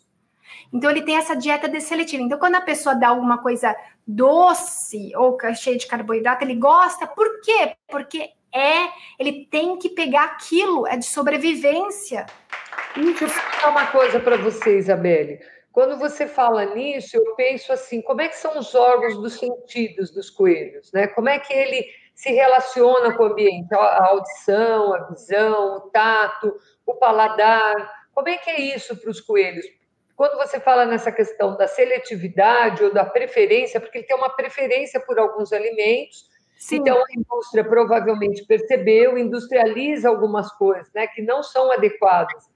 [0.71, 2.21] Então ele tem essa dieta desseletiva.
[2.21, 7.07] Então quando a pessoa dá alguma coisa doce ou cheia de carboidrato, ele gosta.
[7.07, 7.75] Por quê?
[7.87, 12.25] Porque é, ele tem que pegar aquilo, é de sobrevivência.
[12.95, 15.39] Deixa eu falar uma coisa para você, Isabelle.
[15.79, 20.11] Quando você fala nisso, eu penso assim, como é que são os órgãos dos sentidos
[20.11, 21.07] dos coelhos, né?
[21.07, 23.73] Como é que ele se relaciona com o ambiente?
[23.73, 26.53] A audição, a visão, o tato,
[26.85, 27.73] o paladar.
[28.13, 29.65] Como é que é isso para os coelhos?
[30.17, 34.99] Quando você fala nessa questão da seletividade ou da preferência, porque ele tem uma preferência
[34.99, 36.25] por alguns alimentos,
[36.57, 36.79] Sim.
[36.79, 42.49] então a indústria provavelmente percebeu, industrializa algumas coisas né, que não são adequadas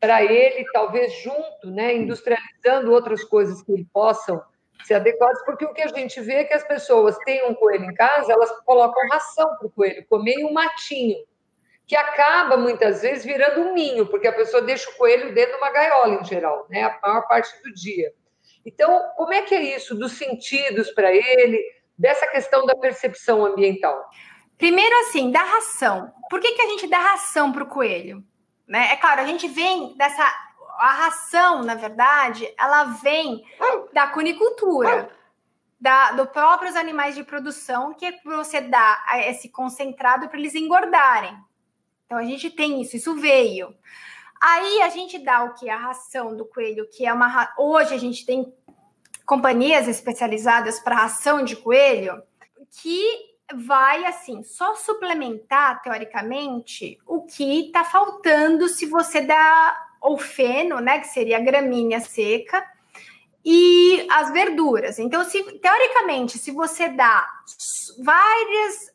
[0.00, 4.42] para ele, talvez junto, né, industrializando outras coisas que possam
[4.84, 7.84] ser adequadas, porque o que a gente vê é que as pessoas têm um coelho
[7.84, 11.18] em casa, elas colocam ração para o coelho comer um matinho,
[11.86, 15.58] que acaba muitas vezes virando um ninho, porque a pessoa deixa o coelho dentro de
[15.58, 18.10] uma gaiola em geral, né, a maior parte do dia.
[18.64, 21.62] Então, como é que é isso dos sentidos para ele,
[21.98, 24.02] dessa questão da percepção ambiental?
[24.56, 26.12] Primeiro, assim, da ração.
[26.28, 28.22] Por que, que a gente dá ração para o coelho?
[28.70, 28.92] Né?
[28.92, 30.22] É claro, a gente vem dessa.
[30.78, 33.44] A ração, na verdade, ela vem
[33.92, 35.10] da cunicultura,
[35.78, 41.36] da, do próprios animais de produção, que é você dá esse concentrado para eles engordarem.
[42.06, 43.74] Então a gente tem isso, isso veio.
[44.40, 45.68] Aí a gente dá o que?
[45.68, 47.52] A ração do coelho, que é uma.
[47.58, 48.54] Hoje a gente tem
[49.26, 52.22] companhias especializadas para ração de coelho,
[52.80, 60.80] que vai assim só suplementar teoricamente o que está faltando se você dá o feno,
[60.80, 62.64] né, que seria a gramínea seca
[63.44, 64.98] e as verduras.
[64.98, 67.26] Então, se teoricamente, se você dá
[67.98, 68.90] várias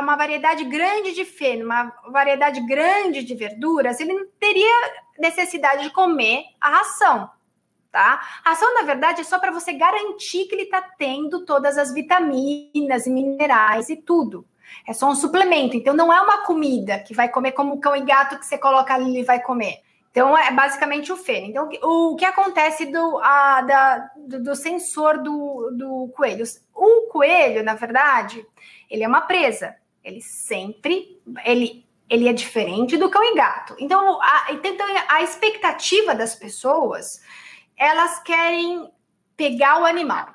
[0.00, 5.90] uma variedade grande de feno, uma variedade grande de verduras, ele não teria necessidade de
[5.90, 7.28] comer a ração
[7.92, 8.20] tá?
[8.42, 11.92] A ação, na verdade, é só para você garantir que ele está tendo todas as
[11.92, 14.46] vitaminas e minerais e tudo.
[14.88, 15.76] É só um suplemento.
[15.76, 18.94] Então, não é uma comida que vai comer como cão e gato que você coloca
[18.94, 19.82] ali e vai comer.
[20.10, 21.46] Então, é basicamente o feno.
[21.46, 26.44] Então, o que acontece do, a, da, do, do, sensor do, do coelho?
[26.74, 28.44] O coelho, na verdade,
[28.90, 29.74] ele é uma presa.
[30.02, 33.74] Ele sempre, ele, ele é diferente do cão e gato.
[33.78, 37.20] Então, a, então, a expectativa das pessoas
[37.76, 38.90] elas querem
[39.36, 40.28] pegar o animal.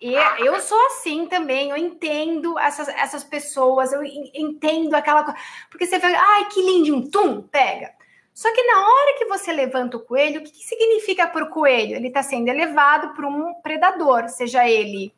[0.00, 0.14] E
[0.44, 5.38] eu sou assim também, eu entendo essas, essas pessoas, eu entendo aquela coisa.
[5.70, 7.92] Porque você fala, ai, que lindo, tum, pega.
[8.38, 11.50] Só que na hora que você levanta o coelho, o que, que significa para o
[11.50, 11.96] coelho?
[11.96, 15.12] Ele está sendo elevado por um predador, seja ele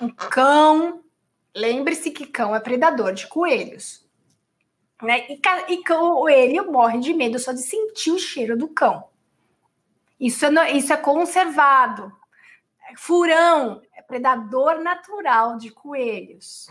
[0.00, 1.02] um cão.
[1.52, 4.06] Lembre-se que cão é predador de coelhos.
[5.02, 5.26] Né?
[5.28, 5.40] E,
[5.72, 9.10] e coelho morre de medo só de sentir o cheiro do cão.
[10.20, 12.12] Isso é, isso é conservado.
[12.96, 16.68] Furão é predador natural de coelhos.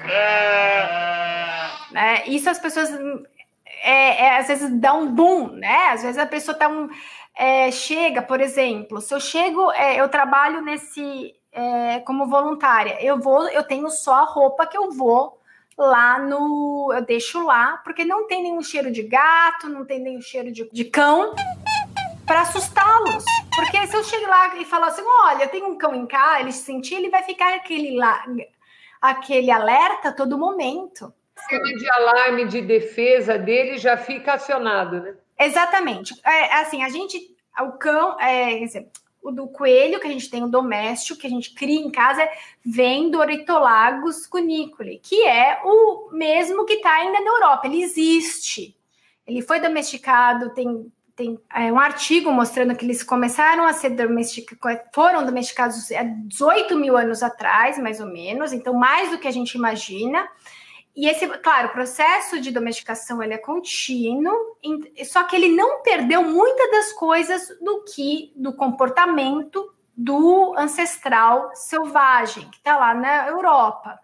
[1.92, 2.28] né?
[2.28, 2.90] Isso as pessoas
[3.82, 5.90] é, é, às vezes dá um boom, né?
[5.92, 6.90] Às vezes a pessoa tá um,
[7.36, 13.20] é, chega, por exemplo, se eu chego, é, eu trabalho nesse é, como voluntária, eu
[13.20, 15.40] vou, eu tenho só a roupa que eu vou
[15.78, 20.22] lá no, eu deixo lá, porque não tem nenhum cheiro de gato, não tem nenhum
[20.22, 21.34] cheiro de, de cão
[22.30, 23.26] para assustá-los.
[23.56, 26.52] Porque se eu chego lá e falar assim, olha, tem um cão em casa, ele
[26.52, 28.24] se sentir, ele vai ficar aquele lá,
[29.02, 31.12] aquele alerta todo momento.
[31.36, 35.16] O sistema de alarme de defesa dele já fica acionado, né?
[35.40, 36.14] Exatamente.
[36.24, 37.20] É, assim, a gente,
[37.62, 38.62] o cão, é,
[39.24, 42.30] o do coelho que a gente tem, o doméstico, que a gente cria em casa,
[42.64, 47.66] vem do Oritolagos cuniculi, que é o mesmo que está ainda na Europa.
[47.66, 48.78] Ele existe.
[49.26, 54.80] Ele foi domesticado, tem tem é, um artigo mostrando que eles começaram a ser domesticados,
[54.96, 59.32] foram domesticados há 18 mil anos atrás, mais ou menos, então mais do que a
[59.32, 60.26] gente imagina.
[60.96, 64.34] E esse, claro, o processo de domesticação ele é contínuo,
[65.06, 72.50] só que ele não perdeu muitas das coisas do que do comportamento do ancestral selvagem
[72.50, 74.00] que está lá na Europa.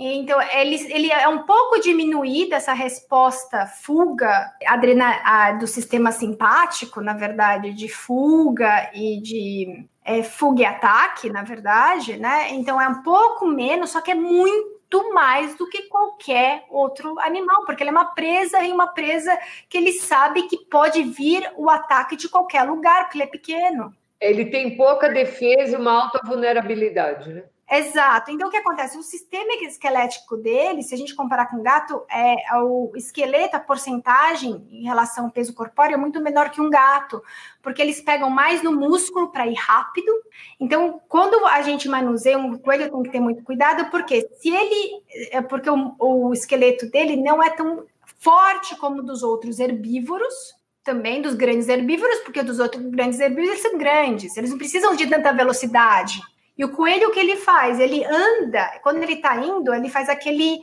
[0.00, 7.14] Então, ele, ele é um pouco diminuída essa resposta fuga adrena, do sistema simpático, na
[7.14, 12.50] verdade, de fuga e de é, fuga e ataque, na verdade, né?
[12.50, 17.64] Então, é um pouco menos, só que é muito mais do que qualquer outro animal,
[17.66, 19.36] porque ele é uma presa e uma presa
[19.68, 23.92] que ele sabe que pode vir o ataque de qualquer lugar, porque ele é pequeno.
[24.20, 27.42] Ele tem pouca defesa e uma alta vulnerabilidade, né?
[27.70, 28.30] Exato.
[28.30, 28.96] Então, o que acontece?
[28.96, 33.60] O sistema esquelético dele, se a gente comparar com o gato, é, o esqueleto, a
[33.60, 37.22] porcentagem em relação ao peso corpóreo é muito menor que um gato,
[37.62, 40.10] porque eles pegam mais no músculo para ir rápido.
[40.58, 45.02] Então, quando a gente manuseia um coelho, tem que ter muito cuidado, porque se ele.
[45.30, 47.84] É porque o, o esqueleto dele não é tão
[48.18, 50.34] forte como dos outros herbívoros,
[50.82, 54.96] também dos grandes herbívoros, porque dos outros grandes herbívoros eles são grandes, eles não precisam
[54.96, 56.18] de tanta velocidade.
[56.58, 57.78] E o coelho, o que ele faz?
[57.78, 60.60] Ele anda, quando ele está indo, ele faz aquele.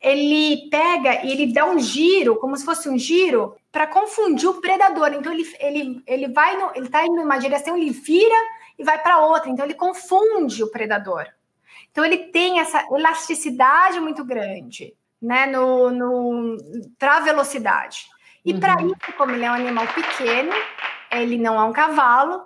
[0.00, 4.60] Ele pega e ele dá um giro, como se fosse um giro, para confundir o
[4.60, 5.12] predador.
[5.12, 8.34] Então ele, ele, ele vai, no, ele está indo em uma direção, ele vira
[8.78, 9.50] e vai para outra.
[9.50, 11.26] Então ele confunde o predador.
[11.90, 16.56] Então ele tem essa elasticidade muito grande, né, no, no
[16.98, 18.06] para velocidade.
[18.44, 18.60] E uhum.
[18.60, 20.52] para isso, como ele é um animal pequeno,
[21.12, 22.42] ele não é um cavalo,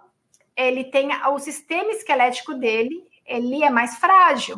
[0.57, 4.57] ele tem o sistema esquelético dele, ele é mais frágil.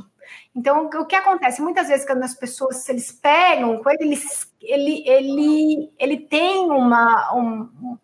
[0.55, 1.63] Então, o que acontece?
[1.63, 4.21] Muitas vezes, quando as pessoas eles pegam com ele, ele,
[4.63, 7.99] ele, ele, ele tem uma, um,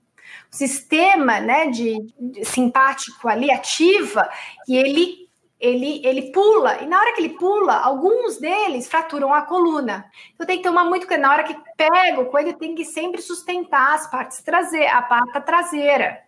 [0.50, 4.28] sistema né, de, de, simpático ali, ativa,
[4.68, 5.28] e ele,
[5.60, 6.80] ele, ele pula.
[6.80, 10.06] E na hora que ele pula, alguns deles fraturam a coluna.
[10.34, 11.28] Então, tem que tomar muito cuidado.
[11.28, 15.40] Na hora que pega o coelho, tem que sempre sustentar as partes traseiras, a pata
[15.40, 16.23] traseira.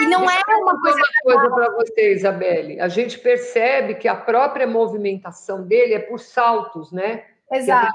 [0.00, 0.98] E não é uma coisa.
[1.24, 2.80] Uma coisa para você, Isabelle.
[2.80, 7.24] A gente percebe que a própria movimentação dele é por saltos, né?
[7.52, 7.92] Exato.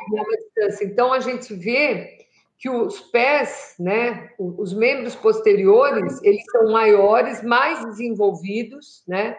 [0.82, 2.18] Então a gente vê
[2.58, 9.36] que os pés, né, os membros posteriores, eles são maiores, mais desenvolvidos, né?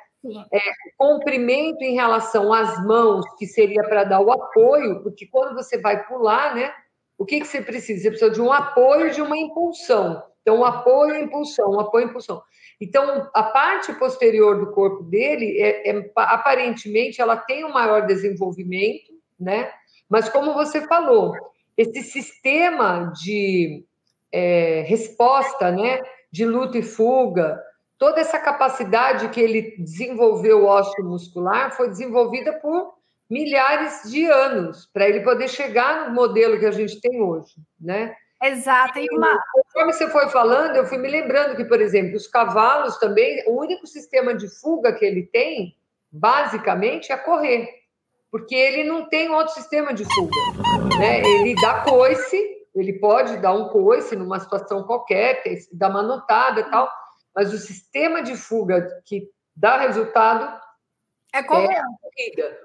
[0.52, 0.60] É,
[0.98, 6.04] comprimento em relação às mãos, que seria para dar o apoio, porque quando você vai
[6.04, 6.72] pular, né?
[7.16, 8.02] O que, que você precisa?
[8.02, 10.22] Você precisa de um apoio, de uma impulsão.
[10.46, 12.40] Então, apoio e impulsão, apoio e impulsão.
[12.80, 19.12] Então, a parte posterior do corpo dele, é, é, aparentemente, ela tem um maior desenvolvimento,
[19.40, 19.68] né?
[20.08, 21.34] Mas, como você falou,
[21.76, 23.84] esse sistema de
[24.30, 26.00] é, resposta, né?
[26.30, 27.60] De luta e fuga,
[27.98, 32.94] toda essa capacidade que ele desenvolveu ósseo-muscular foi desenvolvida por
[33.28, 38.14] milhares de anos para ele poder chegar no modelo que a gente tem hoje, né?
[38.42, 38.98] Exato.
[38.98, 39.42] E uma...
[39.52, 43.58] Conforme você foi falando, eu fui me lembrando que, por exemplo, os cavalos também, o
[43.58, 45.76] único sistema de fuga que ele tem,
[46.10, 47.68] basicamente, é correr.
[48.30, 50.36] Porque ele não tem outro sistema de fuga.
[50.98, 51.20] Né?
[51.20, 56.70] Ele dá coice, ele pode dar um coice numa situação qualquer, dar uma notada e
[56.70, 56.90] tal,
[57.34, 60.60] mas o sistema de fuga que dá resultado
[61.32, 61.70] é, como...
[61.70, 61.82] é.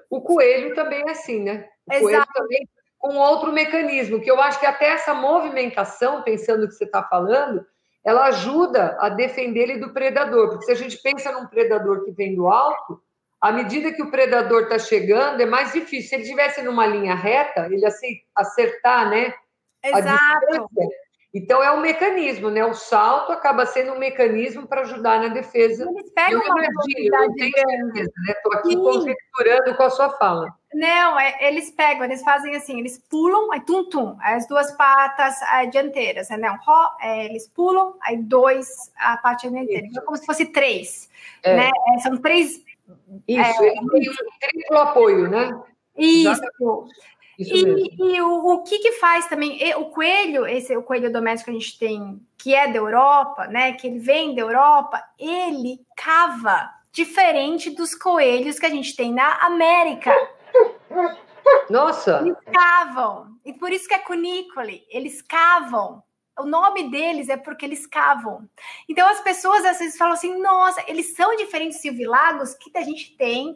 [0.10, 1.68] O coelho também é assim, né?
[1.86, 2.04] O Exato.
[2.04, 2.70] coelho também
[3.02, 7.02] com outro mecanismo, que eu acho que até essa movimentação, pensando o que você está
[7.02, 7.66] falando,
[8.06, 12.12] ela ajuda a defender ele do predador, porque se a gente pensa num predador que
[12.12, 13.02] vem do alto,
[13.42, 16.10] à medida que o predador está chegando, é mais difícil.
[16.10, 17.86] Se ele estivesse numa linha reta, ele
[18.36, 19.34] acertar, né?
[19.84, 20.70] Exato.
[21.34, 22.65] Então é um mecanismo, né?
[22.65, 25.89] O salto acaba sendo um mecanismo para ajudar na defesa.
[25.89, 28.34] Eles pegam eu uma imagino, eu tenho certeza, né?
[28.34, 30.54] Estou aqui conjecturando com a sua fala.
[30.74, 35.41] Não, é, eles pegam, eles fazem assim, eles pulam, aí tum tum, as duas patas
[35.44, 36.38] aí, dianteiras, né?
[36.38, 41.10] Não, ro, é, eles pulam, aí dois a parte dianteira, então, como se fosse três,
[41.44, 41.56] é.
[41.56, 41.70] né?
[41.96, 42.62] É, são três.
[43.28, 45.62] Isso, é, ele tem um triplo apoio, né?
[45.98, 46.30] Isso.
[46.30, 47.12] Exatamente.
[47.41, 49.60] E, e o, o, que que faz também?
[49.75, 53.73] O coelho, esse o coelho doméstico que a gente tem, que é da Europa, né?
[53.73, 59.38] Que ele vem da Europa, ele cava diferente dos coelhos que a gente tem na
[59.45, 60.12] América.
[61.69, 62.21] Nossa!
[62.21, 63.38] Eles cavam.
[63.45, 64.86] E por isso que é cunícole.
[64.89, 66.04] Eles cavam.
[66.39, 68.49] O nome deles é porque eles cavam.
[68.89, 73.15] Então as pessoas às vezes falam assim: nossa, eles são diferentes silvilagos que a gente
[73.17, 73.56] tem,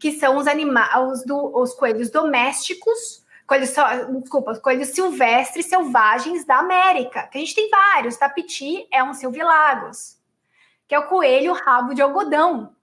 [0.00, 3.72] que são os animais, os, do, os coelhos domésticos coelhos,
[4.20, 8.16] desculpa, coelhos silvestres selvagens da América, que a gente tem vários.
[8.16, 10.18] Tapiti é um silvilagos,
[10.88, 12.74] que é o coelho rabo de algodão,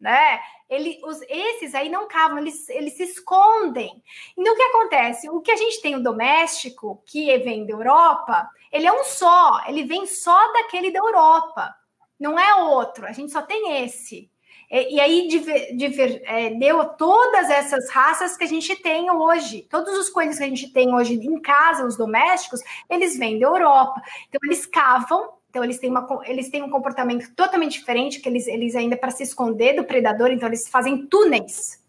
[0.00, 0.40] né?
[0.68, 4.02] Ele, os, esses aí não cavam, eles, eles se escondem.
[4.36, 5.28] Então, o que acontece?
[5.28, 9.62] O que a gente tem o doméstico, que vem da Europa, ele é um só,
[9.66, 11.74] ele vem só daquele da Europa,
[12.18, 14.30] não é outro, a gente só tem esse.
[14.70, 19.66] E, e aí diver, diver, é, deu todas essas raças que a gente tem hoje.
[19.70, 23.46] Todos os coelhos que a gente tem hoje em casa, os domésticos, eles vêm da
[23.46, 24.00] Europa.
[24.28, 28.48] Então, eles cavam então, eles têm, uma, eles têm um comportamento totalmente diferente, que eles,
[28.48, 31.80] eles ainda para se esconder do predador, então eles fazem túneis.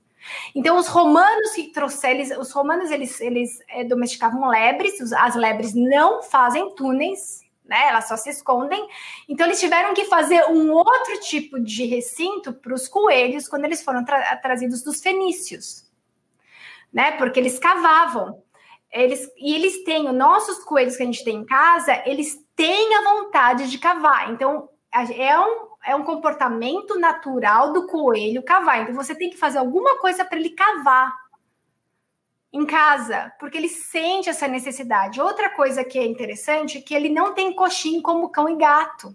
[0.53, 5.73] Então, os romanos que trouxeram, eles, os romanos eles, eles é, domesticavam lebres, as lebres
[5.73, 7.89] não fazem túneis, né?
[7.89, 8.88] Elas só se escondem.
[9.28, 13.84] Então, eles tiveram que fazer um outro tipo de recinto para os coelhos quando eles
[13.84, 15.89] foram tra trazidos dos fenícios,
[16.93, 17.11] né?
[17.13, 18.43] Porque eles cavavam.
[18.91, 22.95] Eles, e eles têm, os nossos coelhos que a gente tem em casa, eles têm
[22.95, 24.32] a vontade de cavar.
[24.32, 28.84] Então, é um, é um comportamento natural do coelho cavar.
[28.84, 31.24] Então, você tem que fazer alguma coisa para ele cavar
[32.56, 35.20] em casa, porque ele sente essa necessidade.
[35.20, 39.14] Outra coisa que é interessante é que ele não tem coxinho como cão e gato.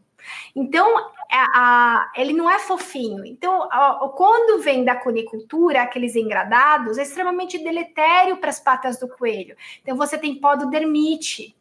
[0.55, 0.95] Então,
[1.32, 3.24] a, a, ele não é fofinho.
[3.24, 9.09] Então, a, quando vem da conicultura, aqueles engradados, é extremamente deletério para as patas do
[9.09, 9.57] coelho.
[9.80, 11.57] Então, você tem pododermite,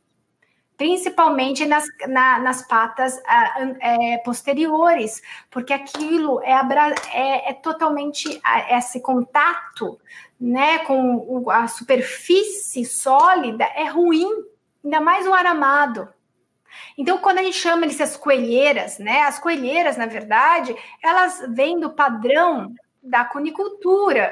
[0.80, 3.22] principalmente nas, na, nas patas
[3.82, 5.22] é, posteriores,
[5.52, 6.54] porque aquilo é,
[7.14, 10.00] é, é totalmente esse contato
[10.40, 14.30] né, com a superfície sólida é ruim,
[14.82, 16.08] ainda mais o aramado.
[16.98, 19.24] Então, quando a gente chama eles as coelheiras, né?
[19.24, 20.74] As coelheiras, na verdade,
[21.04, 22.74] elas vêm do padrão
[23.04, 24.32] da cunicultura.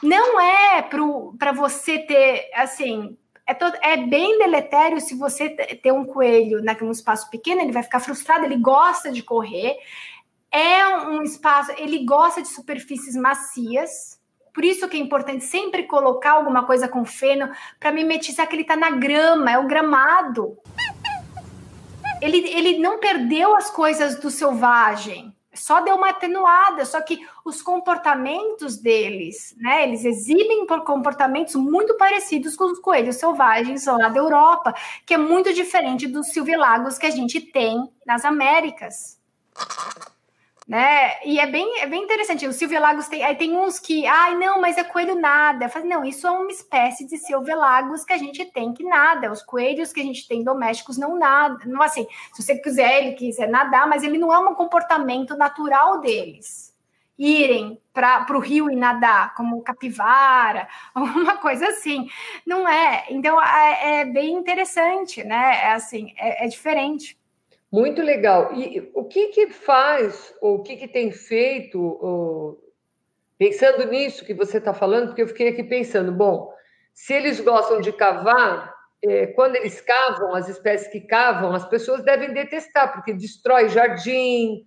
[0.00, 3.16] Não é para você ter, assim,
[3.46, 7.82] é, todo, é bem deletério se você ter um coelho naquele espaço pequeno, ele vai
[7.82, 9.76] ficar frustrado, ele gosta de correr.
[10.50, 14.20] É um espaço, ele gosta de superfícies macias.
[14.52, 18.62] Por isso que é importante sempre colocar alguma coisa com feno para mimetizar que ele
[18.62, 20.58] está na grama, é o gramado.
[22.20, 27.62] Ele, ele não perdeu as coisas do selvagem só deu uma atenuada, só que os
[27.62, 34.74] comportamentos deles, né, eles exibem comportamentos muito parecidos com os coelhos selvagens lá da Europa,
[35.04, 39.18] que é muito diferente dos silvilagos que a gente tem nas Américas
[40.66, 41.24] né?
[41.24, 42.46] E é bem, é bem interessante.
[42.46, 45.68] O Silvio Lagos tem, aí tem uns que, ai, não, mas é coelho nada.
[45.68, 49.30] Falo, não, isso é uma espécie de Silvio Lagos que a gente tem que nada.
[49.30, 51.58] Os coelhos que a gente tem domésticos não nada.
[51.66, 56.00] Não assim, se você quiser, ele quiser nadar, mas ele não é um comportamento natural
[56.00, 56.65] deles.
[57.18, 62.08] Irem para o rio e nadar, como capivara, alguma coisa assim.
[62.46, 63.06] Não é.
[63.10, 65.60] Então é, é bem interessante, né?
[65.64, 67.18] É assim, é, é diferente.
[67.72, 68.54] Muito legal.
[68.54, 72.58] E o que que faz, ou o que que tem feito, ou,
[73.38, 76.52] pensando nisso que você está falando, porque eu fiquei aqui pensando, bom,
[76.94, 82.02] se eles gostam de cavar, é, quando eles cavam, as espécies que cavam, as pessoas
[82.02, 84.66] devem detestar, porque destrói jardim,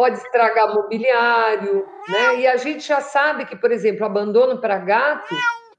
[0.00, 2.40] pode estragar mobiliário, né?
[2.40, 5.36] E a gente já sabe que, por exemplo, abandono para gato,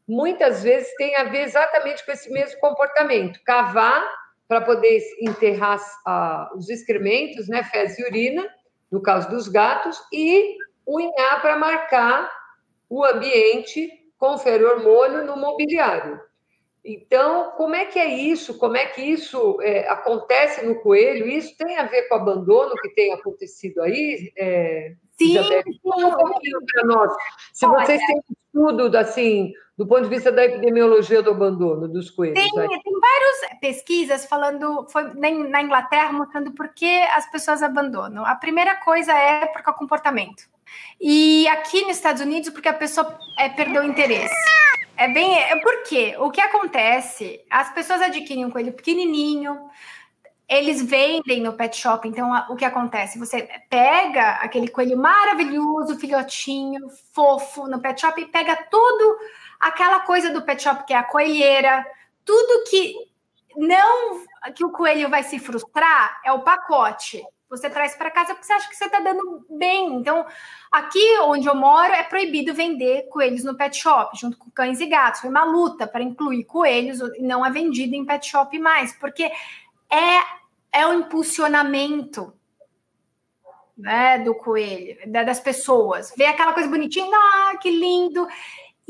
[0.07, 4.07] muitas vezes tem a ver exatamente com esse mesmo comportamento, cavar
[4.47, 5.79] para poder enterrar
[6.55, 8.47] os excrementos, né, fezes e urina,
[8.91, 10.55] no caso dos gatos, e
[10.87, 12.31] unhar para marcar
[12.87, 16.21] o ambiente com feromônio no mobiliário.
[16.83, 18.57] Então, como é que é isso?
[18.57, 21.27] Como é que isso é, acontece no coelho?
[21.27, 24.31] Isso tem a ver com o abandono que tem acontecido aí?
[24.35, 25.79] É, sim, sim.
[25.85, 27.11] Um pouquinho para nós.
[27.53, 28.21] Se Olha, vocês têm
[28.53, 32.35] estudo assim do ponto de vista da epidemiologia do abandono dos coelhos?
[32.35, 38.23] Tem, tem várias pesquisas falando, foi na Inglaterra, mostrando por que as pessoas abandonam.
[38.23, 40.43] A primeira coisa é porque é o comportamento.
[40.99, 44.35] E aqui nos Estados Unidos, porque a pessoa é, perdeu o interesse.
[44.95, 45.39] É bem.
[45.39, 47.41] É porque o que acontece?
[47.49, 49.57] As pessoas adquirem um coelho pequenininho,
[50.51, 52.05] eles vendem no pet shop.
[52.05, 53.17] Então, o que acontece?
[53.17, 59.17] Você pega aquele coelho maravilhoso, filhotinho, fofo no pet shop e pega tudo
[59.57, 61.85] aquela coisa do pet shop que é a coelheira,
[62.25, 62.93] tudo que
[63.55, 67.23] não que o coelho vai se frustrar é o pacote.
[67.49, 69.93] Você traz para casa porque você acha que você está dando bem.
[69.95, 70.25] Então,
[70.69, 74.85] aqui onde eu moro é proibido vender coelhos no pet shop, junto com cães e
[74.85, 75.21] gatos.
[75.21, 79.31] Foi uma luta para incluir coelhos e não é vendido em pet shop mais, porque
[79.89, 80.40] é
[80.73, 82.33] é o impulsionamento
[83.77, 86.13] né, do coelho, das pessoas.
[86.15, 88.27] Ver aquela coisa bonitinha, ah, que lindo.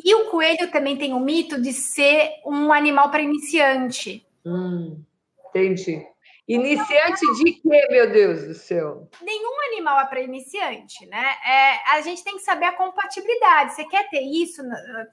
[0.03, 4.25] E o coelho também tem o mito de ser um animal para iniciante.
[4.45, 5.01] Hum,
[5.49, 6.05] entendi.
[6.47, 9.07] Iniciante de quê, meu Deus do céu?
[9.21, 11.23] Nenhum animal é para iniciante, né?
[11.45, 13.73] É, a gente tem que saber a compatibilidade.
[13.73, 14.61] Você quer ter isso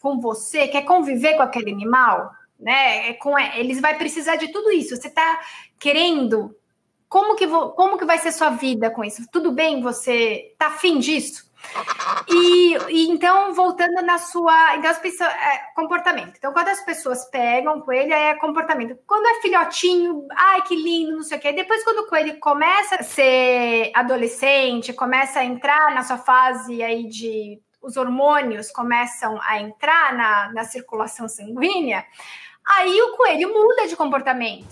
[0.00, 0.66] com você?
[0.66, 2.32] Quer conviver com aquele animal?
[2.58, 3.10] Né?
[3.10, 4.96] É com, eles vai precisar de tudo isso.
[4.96, 5.40] Você está
[5.78, 6.54] querendo?
[7.08, 9.26] Como que, como que vai ser sua vida com isso?
[9.30, 9.80] Tudo bem?
[9.80, 11.48] Você tá afim disso?
[12.28, 14.76] E, e, então, voltando na sua.
[14.76, 16.34] Então, as pessoas, é, comportamento.
[16.36, 18.98] Então, quando as pessoas pegam coelho, é comportamento.
[19.06, 21.52] Quando é filhotinho, ai, que lindo, não sei o quê.
[21.52, 27.06] Depois, quando o coelho começa a ser adolescente, começa a entrar na sua fase aí
[27.06, 27.60] de.
[27.80, 32.04] Os hormônios começam a entrar na, na circulação sanguínea,
[32.68, 34.66] aí o coelho muda de comportamento.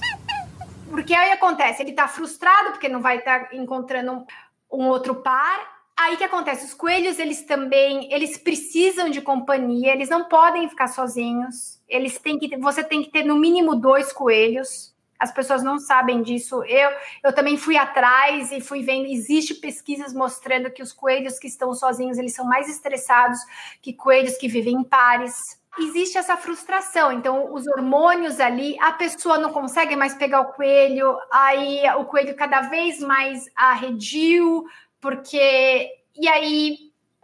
[0.91, 4.27] Porque aí acontece, ele tá frustrado porque não vai estar tá encontrando um,
[4.71, 10.11] um outro par, Aí que acontece, os coelhos, eles também, eles precisam de companhia, eles
[10.11, 11.81] não podem ficar sozinhos.
[11.89, 14.95] Eles têm que, você tem que ter no mínimo dois coelhos.
[15.19, 16.63] As pessoas não sabem disso.
[16.65, 16.91] Eu,
[17.25, 19.07] eu também fui atrás e fui vendo.
[19.07, 23.39] Existe pesquisas mostrando que os coelhos que estão sozinhos eles são mais estressados
[23.81, 25.59] que coelhos que vivem em pares.
[25.79, 27.13] Existe essa frustração.
[27.13, 32.35] Então, os hormônios ali, a pessoa não consegue mais pegar o coelho, aí o coelho
[32.35, 34.65] cada vez mais arredio,
[35.01, 35.91] porque.
[36.15, 36.79] E aí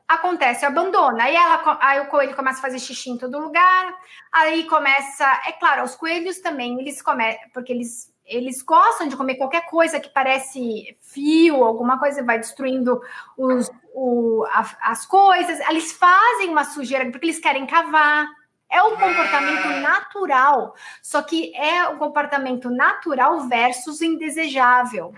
[0.07, 1.25] acontece, abandona.
[1.25, 3.95] Aí, ela, aí o coelho começa a fazer xixi em todo lugar.
[4.31, 5.25] Aí começa.
[5.47, 7.41] É claro, os coelhos também, eles começam.
[7.55, 13.01] Porque eles, eles gostam de comer qualquer coisa que parece fio, alguma coisa, vai destruindo
[13.37, 15.59] os, o, a, as coisas.
[15.69, 18.27] Eles fazem uma sujeira porque eles querem cavar.
[18.73, 25.13] É um comportamento natural, só que é um comportamento natural versus indesejável.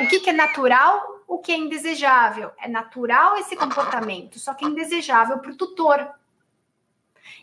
[0.00, 1.22] O que, que é natural?
[1.28, 2.50] O que é indesejável?
[2.60, 6.12] É natural esse comportamento, só que é indesejável para o tutor.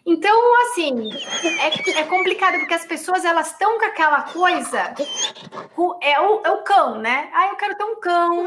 [0.05, 1.09] Então, assim,
[1.61, 4.93] é, é, complicado porque as pessoas elas estão com aquela coisa.
[6.01, 7.29] É o, é o cão, né?
[7.33, 8.45] Ah, eu quero ter um cão.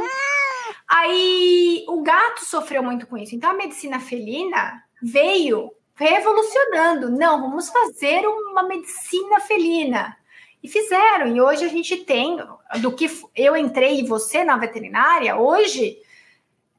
[0.86, 3.34] Aí o gato sofreu muito com isso.
[3.34, 5.72] Então a medicina felina veio
[6.03, 7.11] revolucionando.
[7.11, 10.16] Não, vamos fazer uma medicina felina.
[10.62, 11.26] E fizeram.
[11.26, 12.38] E hoje a gente tem,
[12.80, 15.96] do que eu entrei e você na veterinária, hoje,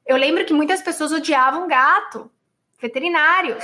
[0.06, 2.32] eu lembro que muitas pessoas odiavam gato,
[2.82, 3.64] veterinários.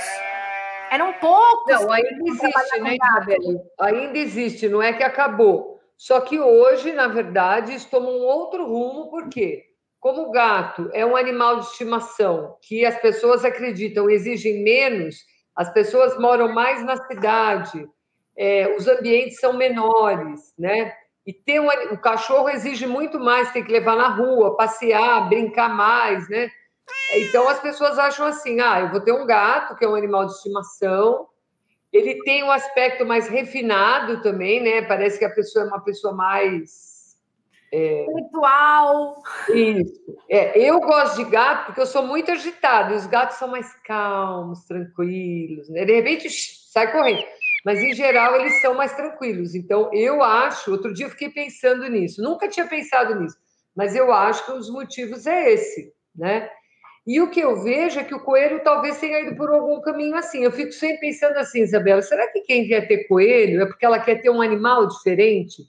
[0.90, 1.80] Eram poucos.
[1.80, 3.70] Não, ainda existe, né, Isabel?
[3.78, 5.80] Ainda existe, não é que acabou.
[5.96, 9.66] Só que hoje, na verdade, isso toma um outro rumo, por quê?
[10.00, 15.72] Como o gato é um animal de estimação que as pessoas acreditam exigem menos, as
[15.72, 17.88] pessoas moram mais na cidade,
[18.36, 20.92] é, os ambientes são menores, né?
[21.26, 25.68] E ter um, o cachorro exige muito mais, tem que levar na rua, passear, brincar
[25.68, 26.50] mais, né?
[27.16, 30.26] Então as pessoas acham assim: ah, eu vou ter um gato, que é um animal
[30.26, 31.28] de estimação,
[31.92, 34.82] ele tem um aspecto mais refinado também, né?
[34.82, 36.89] Parece que a pessoa é uma pessoa mais
[37.72, 38.06] é...
[38.14, 39.22] Ritual.
[39.54, 40.00] Isso.
[40.28, 42.92] É, eu gosto de gato porque eu sou muito agitada.
[42.92, 45.68] E os gatos são mais calmos, tranquilos.
[45.68, 45.84] Né?
[45.84, 46.28] De repente
[46.72, 47.24] sai correndo.
[47.64, 49.54] Mas em geral eles são mais tranquilos.
[49.54, 50.72] Então eu acho.
[50.72, 52.22] Outro dia eu fiquei pensando nisso.
[52.22, 53.36] Nunca tinha pensado nisso.
[53.76, 56.50] Mas eu acho que um motivos é esse, né?
[57.06, 60.16] E o que eu vejo é que o coelho talvez tenha ido por algum caminho
[60.16, 60.44] assim.
[60.44, 63.98] Eu fico sempre pensando assim, Isabela, será que quem quer ter coelho é porque ela
[63.98, 65.62] quer ter um animal diferente?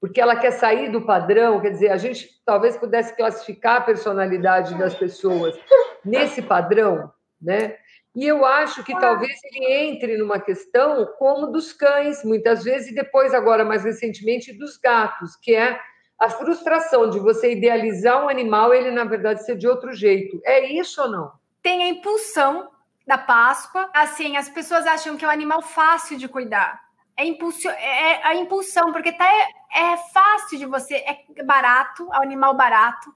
[0.00, 4.76] Porque ela quer sair do padrão, quer dizer, a gente talvez pudesse classificar a personalidade
[4.76, 5.58] das pessoas
[6.04, 7.76] nesse padrão, né?
[8.14, 12.94] E eu acho que talvez ele entre numa questão como dos cães, muitas vezes, e
[12.94, 15.78] depois, agora mais recentemente, dos gatos, que é
[16.18, 20.40] a frustração de você idealizar um animal ele, na verdade, ser de outro jeito.
[20.44, 21.32] É isso ou não?
[21.62, 22.70] Tem a impulsão
[23.06, 23.88] da Páscoa.
[23.94, 26.87] Assim, as pessoas acham que é um animal fácil de cuidar.
[27.18, 32.08] É, impulsio, é, é a impulsão, porque tá, é, é fácil de você, é barato,
[32.14, 33.12] é um animal barato,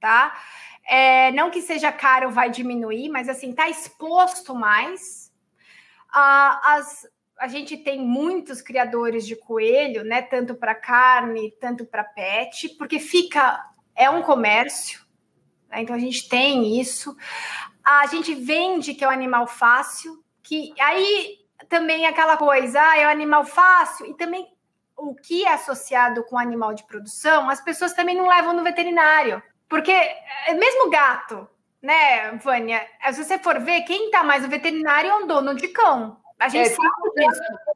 [0.00, 0.40] tá?
[0.86, 5.32] É, não que seja caro, vai diminuir, mas assim, tá exposto mais.
[6.12, 7.08] Ah, as,
[7.40, 10.22] a gente tem muitos criadores de coelho, né?
[10.22, 15.04] Tanto para carne, tanto para pet, porque fica, é um comércio,
[15.68, 15.82] né?
[15.82, 17.16] então a gente tem isso.
[17.84, 21.37] A gente vende que é um animal fácil, que aí
[21.68, 24.46] também aquela coisa, ah, é um animal fácil, e também
[24.96, 29.42] o que é associado com animal de produção, as pessoas também não levam no veterinário.
[29.68, 31.48] Porque é, mesmo gato,
[31.80, 32.84] né, Vânia?
[33.12, 36.18] Se você for ver, quem está mais no veterinário é um dono de cão.
[36.38, 36.88] A gente é, sabe.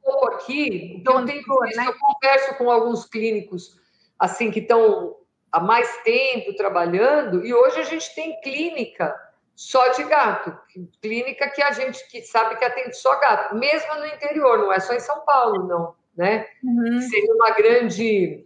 [0.05, 1.87] Eu aqui, dono eu, tenho, visto, né?
[1.87, 3.79] eu converso com alguns clínicos
[4.17, 5.15] assim que estão
[5.51, 9.13] há mais tempo trabalhando, e hoje a gente tem clínica
[9.55, 10.57] só de gato.
[11.01, 14.79] Clínica que a gente que sabe que atende só gato, mesmo no interior, não é
[14.79, 15.95] só em São Paulo, não.
[16.15, 16.47] né?
[16.63, 17.01] Uhum.
[17.01, 18.45] Seria uma grande,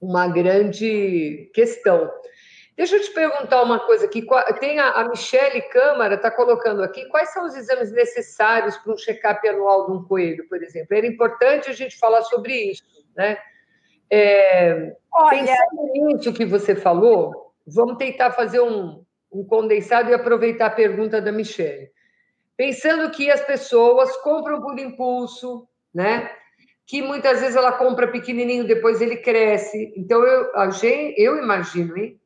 [0.00, 2.10] uma grande questão.
[2.76, 4.26] Deixa eu te perguntar uma coisa aqui.
[4.60, 8.98] Tem a, a Michele Câmara está colocando aqui quais são os exames necessários para um
[8.98, 10.94] check-up anual de um coelho, por exemplo.
[10.94, 12.82] Era importante a gente falar sobre isso,
[13.16, 13.38] né?
[14.10, 15.38] É, Olha...
[15.38, 19.05] Pensando nisso que você falou, vamos tentar fazer um,
[19.40, 21.90] um condensado e aproveitar a pergunta da Michelle.
[22.56, 26.30] Pensando que as pessoas compram por impulso, né?
[26.86, 29.92] Que muitas vezes ela compra pequenininho, depois ele cresce.
[29.96, 30.50] Então, eu,
[31.16, 32.18] eu imagino hein,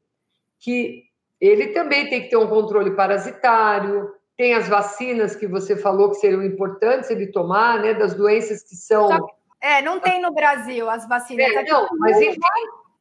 [0.58, 1.04] que
[1.40, 6.16] ele também tem que ter um controle parasitário, tem as vacinas que você falou que
[6.16, 7.94] seriam importantes ele tomar, né?
[7.94, 9.28] Das doenças que são.
[9.60, 11.46] É, não tem no Brasil as vacinas.
[11.46, 12.40] É, não, mas enfim,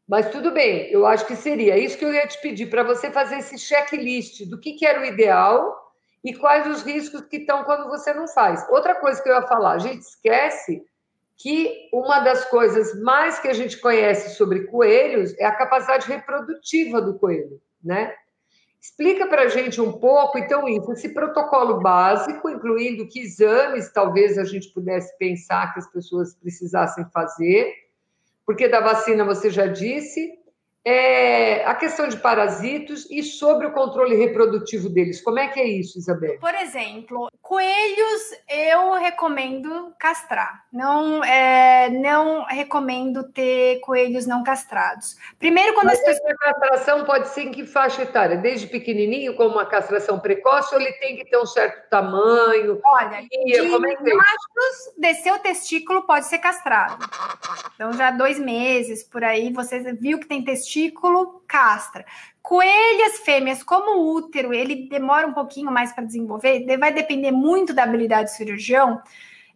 [0.09, 3.11] mas tudo bem, eu acho que seria isso que eu ia te pedir, para você
[3.11, 5.93] fazer esse checklist do que, que era o ideal
[6.23, 8.67] e quais os riscos que estão quando você não faz.
[8.71, 10.83] Outra coisa que eu ia falar, a gente esquece
[11.37, 16.99] que uma das coisas mais que a gente conhece sobre coelhos é a capacidade reprodutiva
[16.99, 18.11] do coelho, né?
[18.81, 24.39] Explica para a gente um pouco, então, isso, esse protocolo básico, incluindo que exames talvez
[24.39, 27.88] a gente pudesse pensar que as pessoas precisassem fazer,
[28.49, 30.38] porque da vacina você já disse,
[30.85, 35.21] é, a questão de parasitos e sobre o controle reprodutivo deles.
[35.21, 36.39] Como é que é isso, Isabel?
[36.39, 40.63] Por exemplo, coelhos eu recomendo castrar.
[40.71, 45.17] Não, é, não recomendo ter coelhos não castrados.
[45.37, 46.31] Primeiro, quando Mas as pessoas.
[46.31, 48.37] A castração pode ser em que faixa etária?
[48.37, 52.79] Desde pequenininho, como uma castração precoce, ou ele tem que ter um certo tamanho?
[52.85, 56.97] Olha, de como é que é machos, descer o testículo pode ser castrado.
[57.75, 62.05] Então, já dois meses por aí, você viu que tem testículo testículo, castra.
[62.41, 67.73] Coelhas fêmeas, como o útero, ele demora um pouquinho mais para desenvolver, vai depender muito
[67.73, 69.01] da habilidade do cirurgião.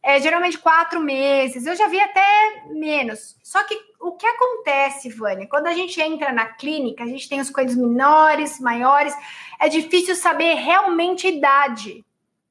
[0.01, 3.38] É, geralmente quatro meses, eu já vi até menos.
[3.41, 7.39] Só que o que acontece, Vânia, quando a gente entra na clínica, a gente tem
[7.39, 9.16] os coelhos menores, maiores,
[9.59, 12.05] é difícil saber realmente a idade.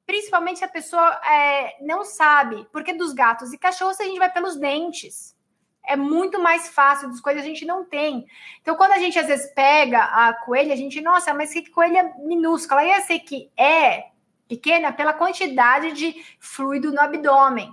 [0.07, 4.33] Principalmente se a pessoa é, não sabe, porque dos gatos e cachorros a gente vai
[4.33, 5.37] pelos dentes
[5.85, 8.26] é muito mais fácil, dos coelhos a gente não tem.
[8.61, 12.12] Então, quando a gente às vezes pega a coelha, a gente, nossa, mas que coelha
[12.18, 12.80] minúscula.
[12.80, 14.11] Aí eu sei que é
[14.49, 17.72] pequena pela quantidade de fluido no abdômen.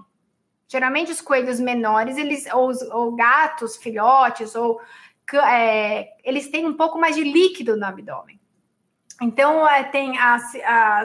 [0.68, 4.80] Geralmente os coelhos menores, eles, ou, ou gatos, filhotes, ou
[5.34, 8.39] é, eles têm um pouco mais de líquido no abdômen.
[9.22, 11.03] Então, é, tem a, a,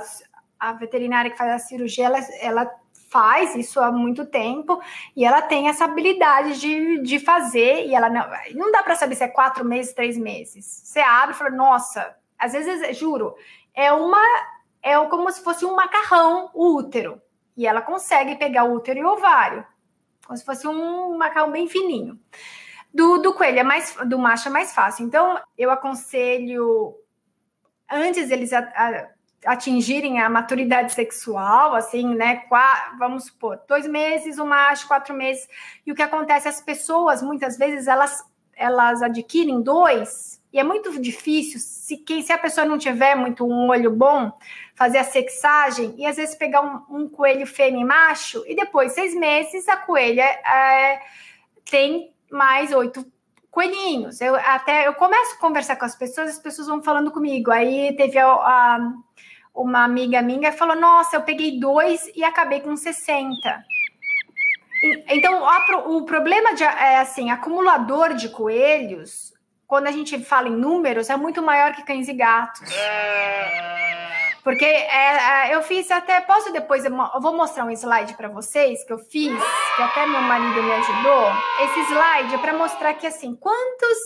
[0.60, 2.83] a veterinária que faz a cirurgia, ela, ela
[3.14, 4.82] faz isso há muito tempo
[5.14, 9.14] e ela tem essa habilidade de, de fazer e ela não, não dá para saber
[9.14, 10.64] se é quatro meses, três meses.
[10.66, 13.36] Você abre e fala, nossa, às vezes, juro,
[13.72, 14.18] é uma
[14.82, 17.22] é como se fosse um macarrão o útero
[17.56, 19.64] e ela consegue pegar o útero e o ovário,
[20.26, 22.18] como se fosse um macarrão bem fininho.
[22.92, 25.06] Do, do coelho é mais do macho é mais fácil.
[25.06, 26.96] Então eu aconselho
[27.88, 29.08] antes eles a, a,
[29.44, 32.36] atingirem a maturidade sexual, assim, né?
[32.48, 35.48] Qua, vamos supor, dois meses, o macho, quatro meses.
[35.86, 36.48] E o que acontece?
[36.48, 38.24] As pessoas, muitas vezes, elas,
[38.56, 43.44] elas adquirem dois, e é muito difícil, se, quem, se a pessoa não tiver muito
[43.44, 44.32] um olho bom,
[44.74, 48.92] fazer a sexagem e às vezes pegar um, um coelho fêmea e macho, e depois,
[48.92, 51.00] seis meses, a coelha é,
[51.68, 53.04] tem mais oito
[53.50, 54.20] coelhinhos.
[54.20, 57.50] Eu até eu começo a conversar com as pessoas, as pessoas vão falando comigo.
[57.50, 58.92] Aí teve a, a
[59.54, 63.64] uma amiga minha falou: Nossa, eu peguei dois e acabei com 60.
[65.08, 65.42] Então,
[65.86, 69.32] o problema de, é assim, acumulador de coelhos,
[69.66, 72.68] quando a gente fala em números, é muito maior que cães e gatos.
[74.42, 78.84] Porque é, é eu fiz até, posso depois, eu vou mostrar um slide para vocês
[78.84, 79.42] que eu fiz,
[79.76, 81.28] que até meu marido me ajudou.
[81.62, 83.98] Esse slide é para mostrar que, assim, quantos,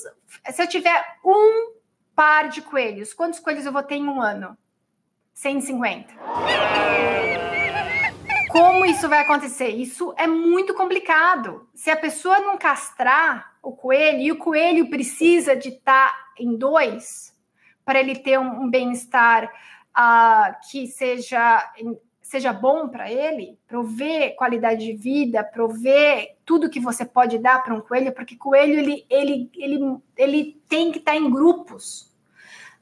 [0.49, 1.72] se eu tiver um
[2.14, 4.57] par de coelhos, quantos coelhos eu vou ter em um ano?
[5.39, 6.14] 150.
[8.51, 9.68] Como isso vai acontecer?
[9.68, 11.68] Isso é muito complicado.
[11.72, 16.57] Se a pessoa não castrar o coelho e o coelho precisa de estar tá em
[16.57, 17.32] dois
[17.84, 19.45] para ele ter um, bem-estar
[19.97, 21.64] uh, que seja
[22.20, 27.72] seja bom para ele, prover qualidade de vida, prover tudo que você pode dar para
[27.72, 32.14] um coelho, porque coelho ele, ele, ele, ele tem que estar tá em grupos,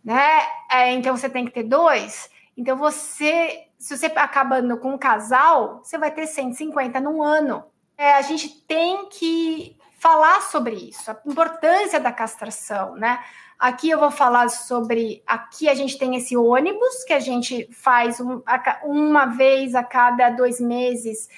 [0.02, 0.40] né?
[0.68, 2.28] É, então você tem que ter dois.
[2.56, 7.64] Então, você, se você acabando com um casal, você vai ter 150 num ano.
[7.98, 13.18] É, a gente tem que falar sobre isso, a importância da castração, né?
[13.58, 15.22] Aqui eu vou falar sobre.
[15.26, 18.42] Aqui a gente tem esse ônibus que a gente faz um,
[18.84, 21.28] uma vez a cada dois meses.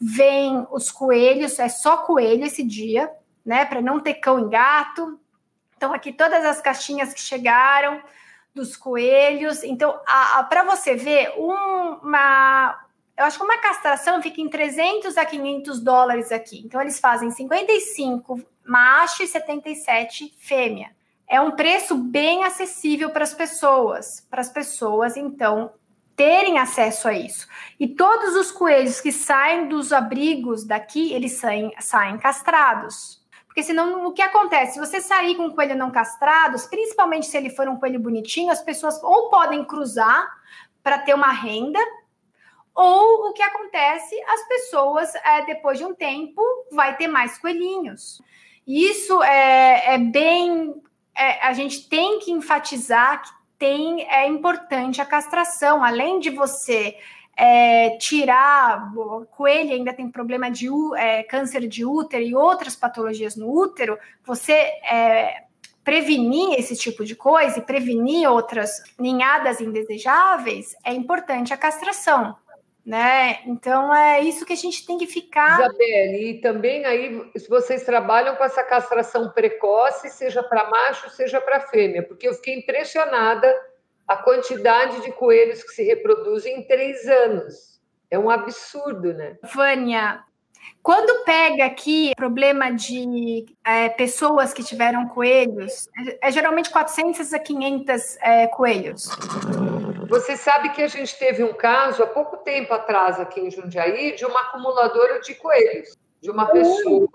[0.00, 3.10] Vem os coelhos, é só coelho esse dia,
[3.44, 3.64] né?
[3.64, 5.20] Para não ter cão e gato.
[5.76, 8.02] Então, aqui todas as caixinhas que chegaram
[8.58, 9.62] dos coelhos.
[9.62, 9.98] Então,
[10.48, 12.78] para você ver, uma,
[13.16, 16.62] eu acho que uma castração fica em 300 a 500 dólares aqui.
[16.64, 20.90] Então, eles fazem 55 macho e 77 fêmea.
[21.26, 25.72] É um preço bem acessível para as pessoas, para as pessoas, então,
[26.16, 27.46] terem acesso a isso.
[27.78, 33.17] E todos os coelhos que saem dos abrigos daqui, eles saem, saem castrados.
[33.58, 34.74] Porque senão o que acontece?
[34.74, 38.52] Se você sair com um coelho não castrado, principalmente se ele for um coelho bonitinho,
[38.52, 40.28] as pessoas ou podem cruzar
[40.80, 41.80] para ter uma renda,
[42.72, 46.40] ou o que acontece, as pessoas, é, depois de um tempo,
[46.70, 48.22] vai ter mais coelhinhos.
[48.64, 50.80] Isso é, é bem.
[51.16, 56.96] É, a gente tem que enfatizar que tem, é importante a castração, além de você
[57.38, 58.92] é, tirar,
[59.30, 64.52] coelho ainda tem problema de é, câncer de útero e outras patologias no útero, você
[64.52, 65.44] é,
[65.84, 72.36] prevenir esse tipo de coisa e prevenir outras ninhadas indesejáveis, é importante a castração.
[72.84, 73.40] Né?
[73.46, 75.60] Então é isso que a gente tem que ficar.
[75.60, 81.60] Isabelle, e também aí vocês trabalham com essa castração precoce, seja para macho, seja para
[81.60, 83.54] fêmea, porque eu fiquei impressionada
[84.08, 87.78] a quantidade de coelhos que se reproduzem em três anos.
[88.10, 89.36] É um absurdo, né?
[89.54, 90.24] Vânia,
[90.82, 95.88] quando pega aqui problema de é, pessoas que tiveram coelhos,
[96.22, 99.10] é, é geralmente 400 a 500 é, coelhos.
[100.08, 104.16] Você sabe que a gente teve um caso há pouco tempo atrás aqui em Jundiaí
[104.16, 107.10] de uma acumuladora de coelhos, de uma pessoa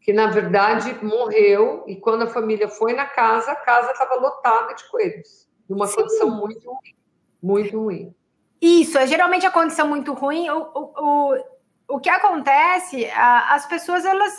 [0.00, 4.72] que na verdade morreu e quando a família foi na casa, a casa estava lotada
[4.72, 5.96] de coelhos numa Sim.
[5.96, 6.94] condição muito ruim.
[7.42, 8.14] Muito ruim.
[8.60, 10.48] Isso, é geralmente a condição muito ruim.
[10.50, 11.44] O, o, o,
[11.88, 14.36] o que acontece, a, as pessoas elas,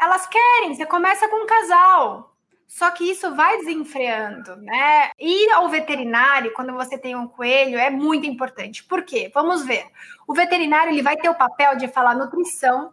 [0.00, 2.34] elas querem, você começa com um casal.
[2.66, 5.10] Só que isso vai desenfreando, né?
[5.18, 8.82] Ir ao veterinário quando você tem um coelho é muito importante.
[8.82, 9.30] Por quê?
[9.32, 9.84] Vamos ver.
[10.26, 12.92] O veterinário ele vai ter o papel de falar nutrição,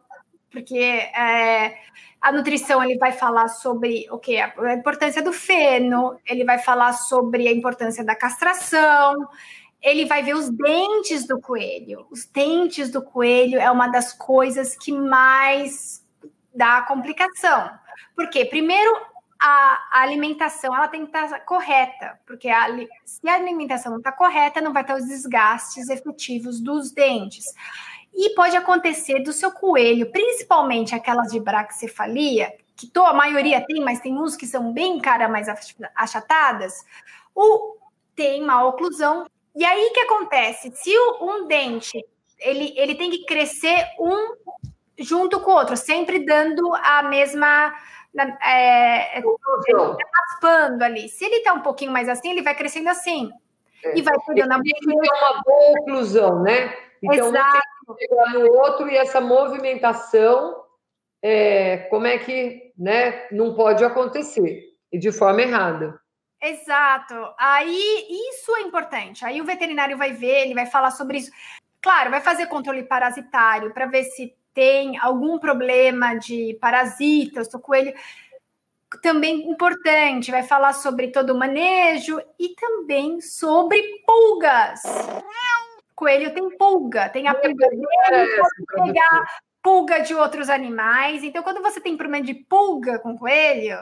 [0.52, 1.80] porque é,
[2.22, 6.94] a nutrição ele vai falar sobre o que a importância do feno, ele vai falar
[6.94, 9.28] sobre a importância da castração,
[9.82, 12.06] ele vai ver os dentes do coelho.
[12.12, 16.06] Os dentes do coelho é uma das coisas que mais
[16.54, 17.72] dá complicação.
[18.16, 18.46] Por quê?
[18.46, 18.96] Primeiro,
[19.42, 22.68] a, alimentação ela tem que estar correta, porque a,
[23.04, 27.46] se a alimentação não está correta, não vai ter os desgastes efetivos dos dentes.
[28.14, 33.82] E pode acontecer do seu coelho, principalmente aquelas de braxicefalia, que to, a maioria tem,
[33.82, 35.48] mas tem uns que são bem cara mais
[35.96, 36.84] achatadas,
[37.34, 37.78] o,
[38.16, 39.26] tem uma oclusão.
[39.56, 40.72] E aí o que acontece?
[40.76, 40.92] Se
[41.22, 42.04] um dente
[42.42, 44.36] ele, ele tem que crescer um
[44.98, 47.74] junto com o outro, sempre dando a mesma.
[48.44, 51.08] É, ele tá raspando ali.
[51.08, 53.32] Se ele tá um pouquinho mais assim, ele vai crescendo assim.
[53.84, 53.98] É.
[53.98, 56.76] E vai pegando a ter uma boa oclusão, né?
[57.02, 57.60] Então, Exato.
[57.96, 60.64] Pegar no outro e essa movimentação,
[61.22, 64.64] é, como é que né, não pode acontecer?
[64.92, 66.00] E de forma errada.
[66.42, 67.14] Exato.
[67.38, 69.24] Aí isso é importante.
[69.24, 71.32] Aí o veterinário vai ver, ele vai falar sobre isso.
[71.82, 77.94] Claro, vai fazer controle parasitário para ver se tem algum problema de parasitas do coelho.
[79.02, 84.82] Também importante, vai falar sobre todo o manejo e também sobre pulgas
[86.02, 89.28] coelho tem pulga, tem a pulga dele, pode pegar
[89.62, 91.24] pulga de outros animais.
[91.24, 93.78] Então, quando você tem problema de pulga com coelho,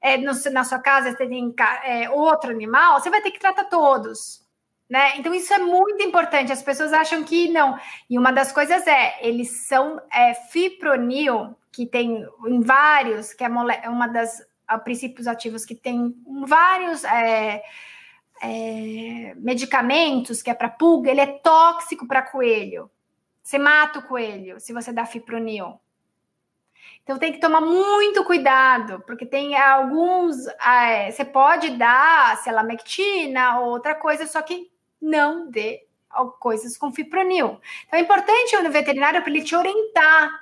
[0.00, 3.64] é, no, na sua casa você tem é, outro animal, você vai ter que tratar
[3.64, 4.42] todos.
[4.88, 5.18] Né?
[5.18, 6.50] Então, isso é muito importante.
[6.50, 7.78] As pessoas acham que não.
[8.08, 13.48] E uma das coisas é, eles são é, fipronil, que tem em vários, que é
[13.48, 14.42] uma das
[14.84, 16.14] princípios ativos que tem
[16.46, 17.04] vários.
[17.04, 17.62] É,
[18.42, 22.90] é, medicamentos, que é para pulga, ele é tóxico para coelho.
[23.42, 25.80] Você mata o coelho se você dá fipronil.
[27.04, 30.46] Então tem que tomar muito cuidado, porque tem alguns.
[30.64, 34.70] É, você pode dar selamectina ou outra coisa, só que
[35.00, 35.86] não dê
[36.38, 37.60] coisas com fipronil.
[37.86, 40.41] Então é importante o veterinário para ele te orientar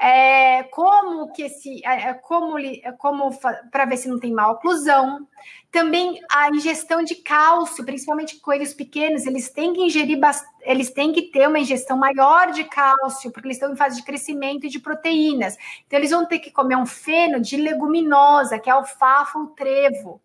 [0.00, 2.54] é, como que esse, é, é como,
[2.98, 3.36] como
[3.70, 5.26] para ver se não tem mal oclusão.
[5.72, 10.18] Também a ingestão de cálcio, principalmente coelhos pequenos, eles têm que ingerir,
[10.62, 14.04] eles têm que ter uma ingestão maior de cálcio, porque eles estão em fase de
[14.04, 15.56] crescimento e de proteínas.
[15.86, 20.22] Então, eles vão ter que comer um feno de leguminosa, que é alfafa ou trevo,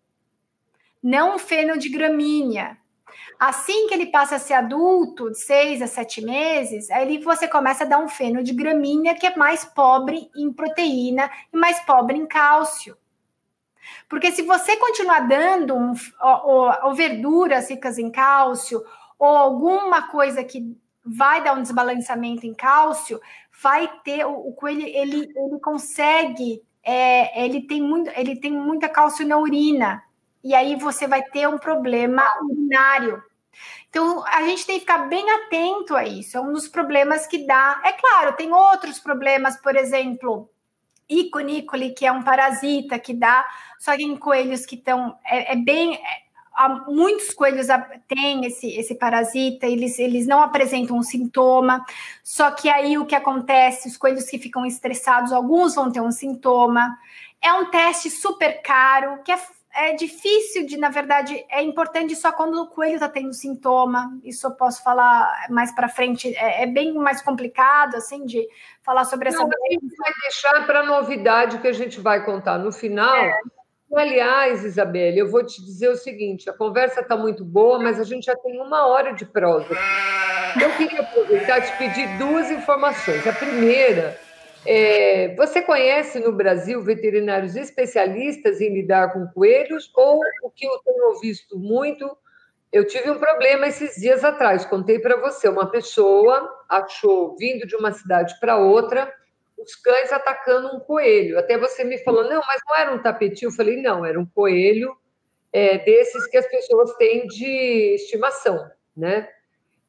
[1.02, 2.78] não um feno de gramínea.
[3.38, 7.84] Assim que ele passa a ser adulto, de seis a sete meses, aí você começa
[7.84, 12.16] a dar um feno de gramínea que é mais pobre em proteína e mais pobre
[12.16, 12.96] em cálcio.
[14.08, 15.92] Porque se você continuar dando um,
[16.22, 18.82] ou, ou verduras ricas em cálcio,
[19.18, 23.20] ou alguma coisa que vai dar um desbalanceamento em cálcio,
[23.62, 28.88] vai ter o, o coelho ele, ele consegue é, ele tem muito ele tem muita
[28.88, 30.02] cálcio na urina
[30.44, 33.22] e aí você vai ter um problema urinário.
[33.88, 36.36] Então, a gente tem que ficar bem atento a isso.
[36.36, 37.80] É um dos problemas que dá.
[37.84, 40.50] É claro, tem outros problemas, por exemplo,
[41.08, 43.46] iconícole, que é um parasita que dá,
[43.78, 45.16] só que em coelhos que estão.
[45.24, 45.94] É, é, bem.
[45.94, 46.24] É,
[46.88, 47.66] muitos coelhos
[48.06, 51.84] têm esse, esse parasita, eles, eles não apresentam um sintoma,
[52.22, 56.12] só que aí o que acontece, os coelhos que ficam estressados, alguns vão ter um
[56.12, 56.96] sintoma.
[57.42, 59.36] É um teste super caro, que é
[59.74, 64.18] é difícil de, na verdade, é importante só quando o coelho está tendo sintoma.
[64.22, 66.34] Isso eu posso falar mais para frente.
[66.36, 68.46] É, é, bem mais complicado, assim, de
[68.82, 69.38] falar sobre essa.
[69.38, 73.16] Não, a gente vai deixar para a novidade que a gente vai contar no final.
[73.16, 73.32] É.
[73.96, 78.04] Aliás, Isabelle, eu vou te dizer o seguinte: a conversa está muito boa, mas a
[78.04, 79.74] gente já tem uma hora de prosa.
[80.60, 83.26] Eu queria aproveitar e te pedir duas informações.
[83.26, 84.18] A primeira
[84.66, 89.90] é, você conhece no Brasil veterinários especialistas em lidar com coelhos?
[89.94, 92.16] Ou o que eu tenho visto muito?
[92.72, 95.48] Eu tive um problema esses dias atrás, contei para você.
[95.48, 99.12] Uma pessoa achou, vindo de uma cidade para outra,
[99.56, 101.38] os cães atacando um coelho.
[101.38, 103.48] Até você me falou, não, mas não era um tapetinho.
[103.48, 104.96] Eu falei, não, era um coelho
[105.52, 109.28] é, desses que as pessoas têm de estimação, né?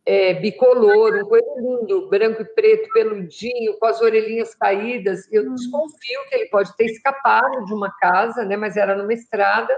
[0.05, 5.27] É, bicolor, um coelho lindo, branco e preto, peludinho, com as orelhinhas caídas.
[5.31, 5.55] Eu hum.
[5.55, 9.75] desconfio que ele pode ter escapado de uma casa, né, mas era numa estrada.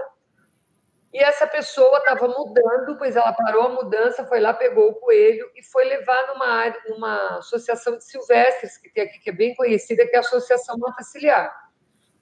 [1.10, 5.50] E essa pessoa estava mudando, pois ela parou a mudança, foi lá, pegou o coelho
[5.56, 9.54] e foi levar numa área, numa associação de silvestres que tem aqui, que é bem
[9.54, 11.50] conhecida, que é a Associação Mata Ciliar.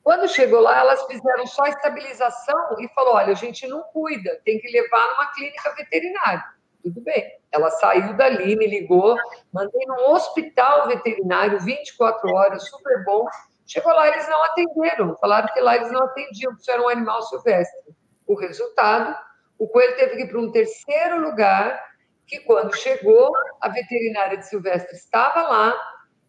[0.05, 4.61] Quando chegou lá, elas fizeram só estabilização e falou: olha, a gente não cuida, tem
[4.61, 6.45] que levar numa clínica veterinária.
[6.87, 7.37] Tudo bem.
[7.51, 9.17] Ela saiu dali, me ligou,
[9.53, 13.27] mandei num hospital veterinário 24 horas, super bom.
[13.67, 15.17] Chegou lá, eles não atenderam.
[15.17, 17.93] Falaram que lá eles não atendiam, porque isso era um animal silvestre.
[18.25, 19.19] O resultado,
[19.59, 21.85] o coelho teve que ir para um terceiro lugar,
[22.25, 25.75] que quando chegou, a veterinária de silvestre estava lá,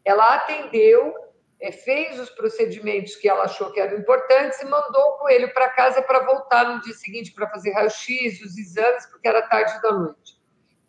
[0.03, 1.13] ela atendeu,
[1.61, 5.69] eh, fez os procedimentos que ela achou que eram importantes e mandou o coelho para
[5.69, 9.91] casa para voltar no dia seguinte para fazer raio-x, os exames, porque era tarde da
[9.91, 10.36] noite.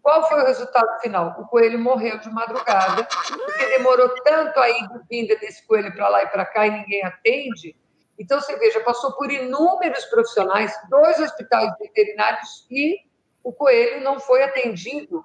[0.09, 1.36] Qual foi o resultado final?
[1.38, 6.22] O coelho morreu de madrugada, porque demorou tanto a ida vinda desse coelho para lá
[6.22, 7.76] e para cá e ninguém atende.
[8.18, 12.96] Então, você veja, passou por inúmeros profissionais, dois hospitais veterinários e
[13.44, 15.22] o coelho não foi atendido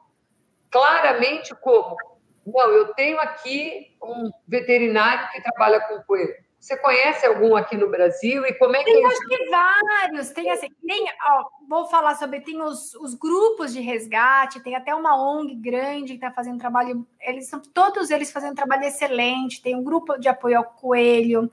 [0.70, 1.96] claramente como?
[2.46, 6.44] Não, eu tenho aqui um veterinário que trabalha com coelho.
[6.64, 10.30] Você conhece algum aqui no Brasil e como é que tem, é acho que vários.
[10.30, 14.96] Tem assim, tem, ó, vou falar sobre tem os, os, grupos de resgate, tem até
[14.96, 17.06] uma ONG grande que está fazendo trabalho.
[17.20, 19.62] Eles são todos eles fazendo trabalho excelente.
[19.62, 21.52] Tem um grupo de apoio ao coelho,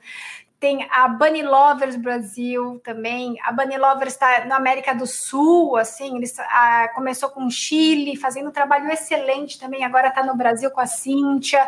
[0.61, 3.35] tem a Bunny Lovers Brasil também.
[3.43, 8.51] A Bunny Lovers está na América do Sul, assim, eles a, começou com Chile, fazendo
[8.51, 9.83] um trabalho excelente também.
[9.83, 11.67] Agora está no Brasil com a Cíntia.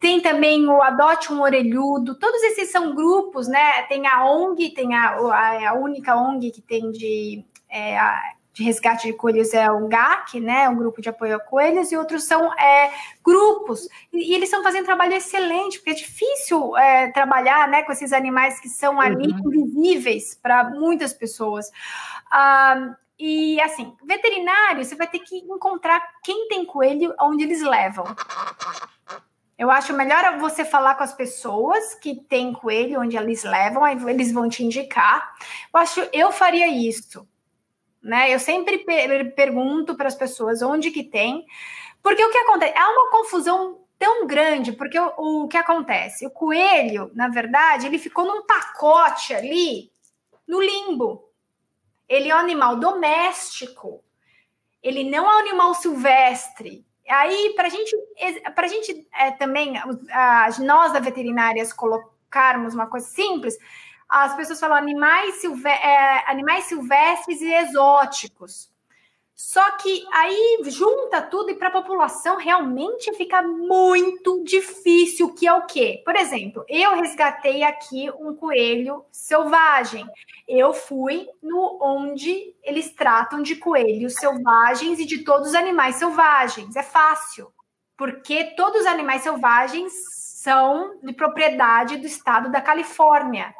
[0.00, 2.14] Tem também o Adote um Orelhudo.
[2.14, 3.82] Todos esses são grupos, né?
[3.82, 8.62] Tem a ONG, tem a, a, a única ONG que tem de é, a, de
[8.62, 12.24] resgate de coelhos é o GAC, né, o grupo de apoio a coelhos, e outros
[12.24, 12.92] são é,
[13.24, 17.92] grupos, e, e, eles estão fazendo trabalho excelente, porque é difícil é, trabalhar né, com
[17.92, 19.54] esses animais que são ali uhum.
[19.54, 21.70] invisíveis para muitas pessoas.
[22.30, 28.04] Ah, e assim, veterinário, você vai ter que encontrar quem tem coelho onde eles levam.
[29.56, 33.96] Eu acho melhor você falar com as pessoas que têm coelho, onde eles levam, aí
[34.08, 35.34] eles vão te indicar.
[35.72, 37.26] Eu acho, eu faria isso
[38.02, 38.34] né?
[38.34, 41.46] Eu sempre per pergunto para as pessoas onde que tem,
[42.02, 42.76] porque o que acontece?
[42.76, 46.26] Há uma confusão tão grande, porque o, o que acontece?
[46.26, 49.92] O coelho, na verdade, ele ficou num pacote ali,
[50.46, 51.30] no limbo.
[52.08, 54.02] Ele é um animal doméstico,
[54.82, 56.84] ele não é um animal silvestre.
[57.08, 57.96] Aí, para gente,
[58.44, 59.74] a gente é, também,
[60.10, 63.56] a, nós da veterinárias colocarmos uma coisa simples,
[64.12, 68.70] as pessoas falam animais, silve é, animais silvestres e exóticos.
[69.34, 75.52] Só que aí junta tudo e para a população realmente fica muito difícil, que é
[75.52, 76.02] o quê?
[76.04, 80.06] Por exemplo, eu resgatei aqui um coelho selvagem.
[80.46, 86.76] Eu fui no onde eles tratam de coelhos selvagens e de todos os animais selvagens.
[86.76, 87.50] É fácil,
[87.96, 89.92] porque todos os animais selvagens
[90.42, 93.54] são de propriedade do estado da Califórnia.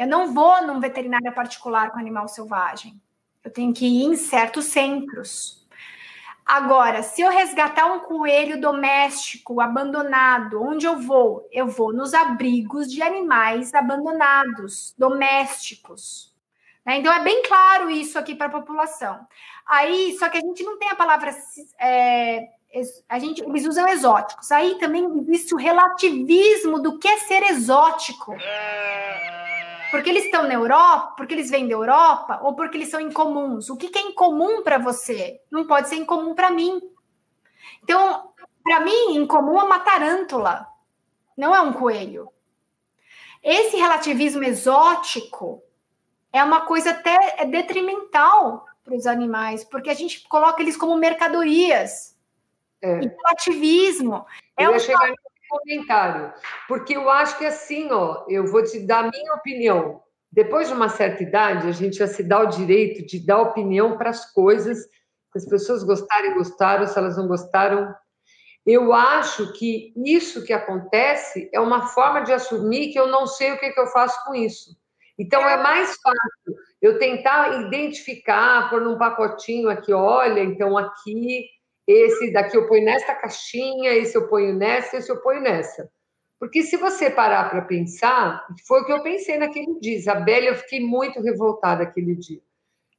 [0.00, 2.98] Eu não vou num veterinário particular com animal selvagem.
[3.44, 5.68] Eu tenho que ir em certos centros.
[6.46, 11.46] Agora, se eu resgatar um coelho doméstico abandonado, onde eu vou?
[11.52, 16.34] Eu vou nos abrigos de animais abandonados, domésticos.
[16.82, 16.96] Né?
[16.96, 19.20] Então, é bem claro isso aqui para a população.
[19.66, 21.30] Aí, só que a gente não tem a palavra.
[21.78, 22.48] É,
[23.06, 24.50] a gente, eles usam exóticos.
[24.50, 28.34] Aí também existe o relativismo do que é ser exótico.
[29.90, 33.68] Porque eles estão na Europa, porque eles vêm da Europa, ou porque eles são incomuns?
[33.68, 35.40] O que, que é incomum para você?
[35.50, 36.80] Não pode ser incomum para mim.
[37.82, 38.32] Então,
[38.62, 40.66] para mim, incomum é uma tarântula,
[41.36, 42.28] não é um coelho.
[43.42, 45.62] Esse relativismo exótico
[46.32, 50.96] é uma coisa até é detrimental para os animais, porque a gente coloca eles como
[50.96, 52.10] mercadorias.
[52.82, 52.98] É.
[52.98, 54.24] relativismo.
[54.56, 55.12] É um chegar
[55.50, 56.32] comentário,
[56.66, 60.00] porque eu acho que assim, ó, eu vou te dar a minha opinião.
[60.32, 63.98] Depois de uma certa idade, a gente já se dá o direito de dar opinião
[63.98, 64.78] para as coisas.
[65.32, 67.92] Se as pessoas gostarem, gostaram, se elas não gostaram.
[68.64, 73.52] Eu acho que isso que acontece é uma forma de assumir que eu não sei
[73.52, 74.76] o que, que eu faço com isso.
[75.18, 81.46] Então é mais fácil eu tentar identificar, pôr num pacotinho aqui, olha, então aqui
[81.90, 85.90] esse daqui eu ponho nesta caixinha, esse eu ponho nessa, esse eu ponho nessa.
[86.38, 89.96] Porque se você parar para pensar, foi o que eu pensei naquele dia.
[89.96, 92.40] Isabelle, eu fiquei muito revoltada aquele dia.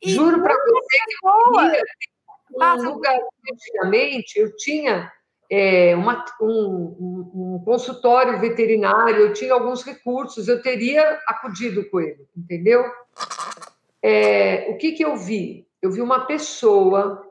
[0.01, 3.17] E Juro para você que eu um lugar
[3.51, 5.11] antigamente, eu tinha
[5.49, 12.27] é, uma, um, um, consultório veterinário, eu tinha alguns recursos, eu teria acudido com ele,
[12.35, 12.83] entendeu?
[14.01, 15.67] É, o que, que eu vi?
[15.81, 17.30] Eu vi uma pessoa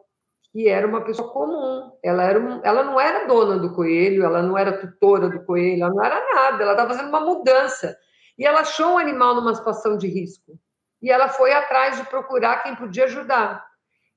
[0.52, 1.92] que era uma pessoa comum.
[2.02, 5.84] Ela, era um, ela não era dona do coelho, ela não era tutora do coelho,
[5.84, 7.96] ela não era nada, ela estava fazendo uma mudança.
[8.38, 10.58] E ela achou o animal numa situação de risco.
[11.02, 13.64] E ela foi atrás de procurar quem podia ajudar.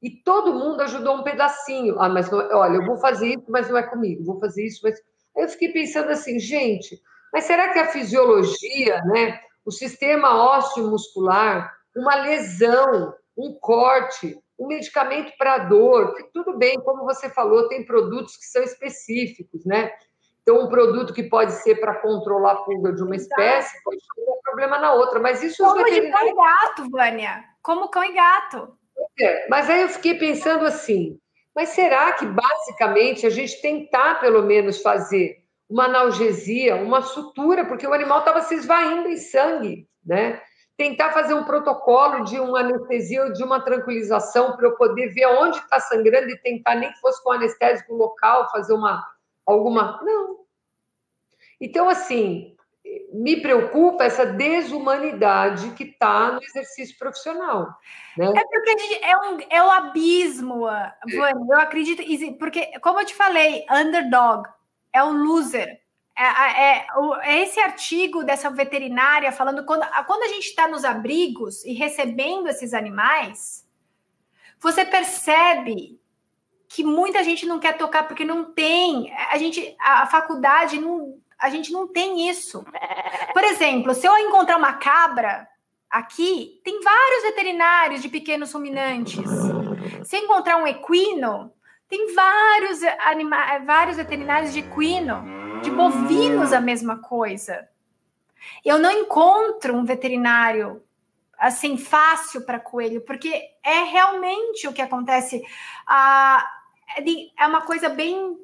[0.02, 2.00] E todo mundo ajudou um pedacinho.
[2.00, 4.26] Ah, mas não, é, olha, eu vou fazer isso, mas não é comigo.
[4.26, 5.00] Vou fazer isso, mas.
[5.36, 10.90] Aí eu fiquei pensando assim, gente, mas será que a fisiologia, né, o sistema ósseo
[10.90, 17.68] muscular, uma lesão, um corte, um medicamento para dor, que tudo bem, como você falou,
[17.68, 19.92] tem produtos que são específicos, né?
[20.42, 24.22] Então, um produto que pode ser para controlar a pulga de uma espécie, pode ter
[24.22, 25.64] um problema na outra, mas isso...
[25.64, 28.78] Como de cão e gato, Vânia, como cão e gato.
[29.20, 31.18] É, mas aí eu fiquei pensando assim,
[31.56, 35.38] mas será que, basicamente, a gente tentar, pelo menos, fazer
[35.70, 40.42] uma analgesia, uma sutura, porque o animal estava se esvaindo em sangue, né?
[40.78, 45.28] Tentar fazer um protocolo de uma anestesia ou de uma tranquilização para eu poder ver
[45.28, 49.08] onde está sangrando e tentar, nem que fosse com anestésico local, fazer uma
[49.46, 50.00] alguma.
[50.04, 50.40] Não.
[51.60, 52.56] Então, assim,
[53.14, 57.70] me preocupa essa desumanidade que está no exercício profissional.
[58.18, 58.26] Né?
[58.36, 60.68] É porque gente, é, um, é um abismo.
[61.08, 62.04] Eu acredito,
[62.38, 64.50] porque, como eu te falei, underdog
[64.92, 65.83] é o loser.
[66.16, 66.88] É, é,
[67.24, 72.48] é, esse artigo dessa veterinária falando quando, quando a gente está nos abrigos e recebendo
[72.48, 73.68] esses animais,
[74.60, 76.00] você percebe
[76.70, 79.12] que muita gente não quer tocar porque não tem.
[79.32, 82.64] A gente, a, a faculdade não, a gente não tem isso.
[83.34, 85.48] Por exemplo, se eu encontrar uma cabra
[85.90, 89.20] aqui, tem vários veterinários de pequenos ruminantes.
[90.04, 91.52] Se encontrar um equino,
[91.90, 97.68] tem vários animais, vários veterinários de equino de bovinos a mesma coisa.
[98.64, 100.84] Eu não encontro um veterinário
[101.40, 105.42] assim fácil para coelho, porque é realmente o que acontece.
[105.88, 106.46] Ah,
[107.38, 108.38] é uma coisa bem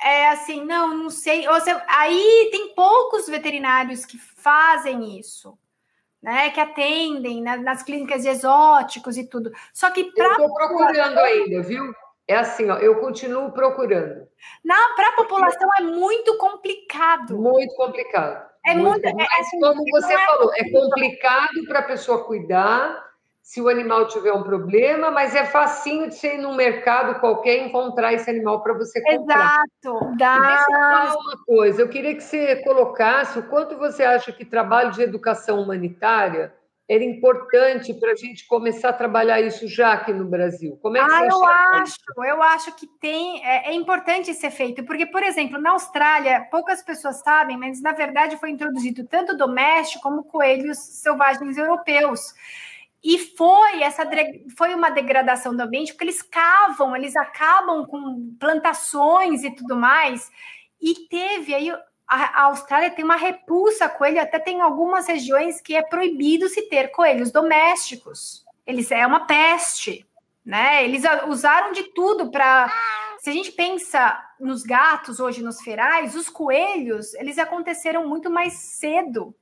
[0.00, 1.42] é assim, não, não sei.
[1.60, 5.58] Seja, aí tem poucos veterinários que fazem isso,
[6.22, 6.50] né?
[6.50, 9.50] Que atendem nas clínicas de exóticos e tudo.
[9.72, 11.92] Só que para estou procurando ainda, viu?
[12.28, 14.28] É assim, ó, eu continuo procurando.
[14.94, 17.38] Para a população é muito complicado.
[17.38, 18.46] Muito complicado.
[18.66, 19.02] É muito.
[19.02, 23.02] muito é, mas, é, como você é falou, é complicado para a pessoa cuidar,
[23.40, 27.66] se o animal tiver um problema, mas é facinho de você ir num mercado qualquer
[27.66, 29.64] encontrar esse animal para você comprar.
[29.82, 30.16] Exato.
[30.18, 30.38] Dá...
[30.38, 34.44] Deixa eu falar uma coisa, eu queria que você colocasse o quanto você acha que
[34.44, 36.52] trabalho de educação humanitária
[36.88, 40.78] era importante para a gente começar a trabalhar isso já aqui no Brasil.
[40.80, 42.24] Como é que ah, você eu acho, isso?
[42.24, 46.82] eu acho que tem, é, é, importante ser feito, porque, por exemplo, na Austrália, poucas
[46.82, 52.32] pessoas sabem, mas na verdade foi introduzido tanto doméstico como coelhos selvagens europeus.
[53.04, 54.08] E foi essa
[54.56, 60.30] foi uma degradação do ambiente, porque eles cavam, eles acabam com plantações e tudo mais.
[60.80, 61.70] E teve aí
[62.08, 66.62] a, Austrália tem uma repulsa a coelho, até tem algumas regiões que é proibido se
[66.62, 68.44] ter coelhos domésticos.
[68.66, 70.06] Eles é uma peste,
[70.44, 70.84] né?
[70.84, 72.72] Eles usaram de tudo para.
[73.18, 78.54] Se a gente pensa nos gatos hoje nos ferais, os coelhos eles aconteceram muito mais
[78.54, 79.34] cedo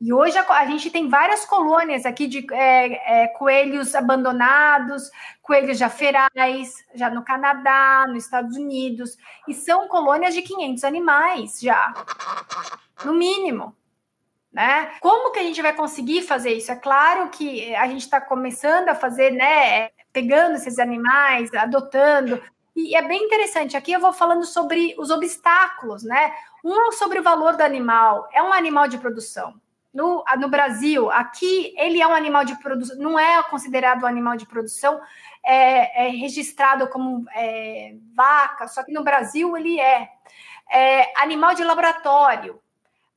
[0.00, 5.10] e hoje a, a, gente tem várias colônias aqui de é, é, coelhos abandonados,
[5.42, 11.60] coelhos já ferais, já no Canadá, nos Estados Unidos, e são colônias de 500 animais
[11.60, 11.92] já,
[13.04, 13.76] no mínimo.
[14.50, 14.90] Né?
[15.00, 16.72] Como que a gente vai conseguir fazer isso?
[16.72, 19.90] É claro que a gente está começando a fazer, né?
[20.12, 22.42] Pegando esses animais, adotando,
[22.74, 23.76] e é bem interessante.
[23.76, 26.32] Aqui eu vou falando sobre os obstáculos, né?
[26.64, 29.60] Um é sobre o valor do animal, é um animal de produção.
[29.92, 34.36] No, no Brasil, aqui ele é um animal de produção, não é considerado um animal
[34.36, 35.00] de produção,
[35.44, 40.08] é, é registrado como é, vaca, só que no Brasil ele é.
[40.70, 42.60] é animal de laboratório.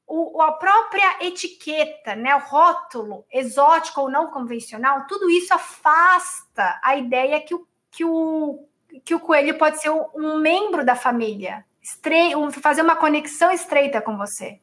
[0.07, 6.95] O, a própria etiqueta, né, o rótulo exótico ou não convencional, tudo isso afasta a
[6.97, 8.67] ideia que o, que o,
[9.05, 14.17] que o coelho pode ser um, membro da família, estre, fazer uma conexão estreita com
[14.17, 14.59] você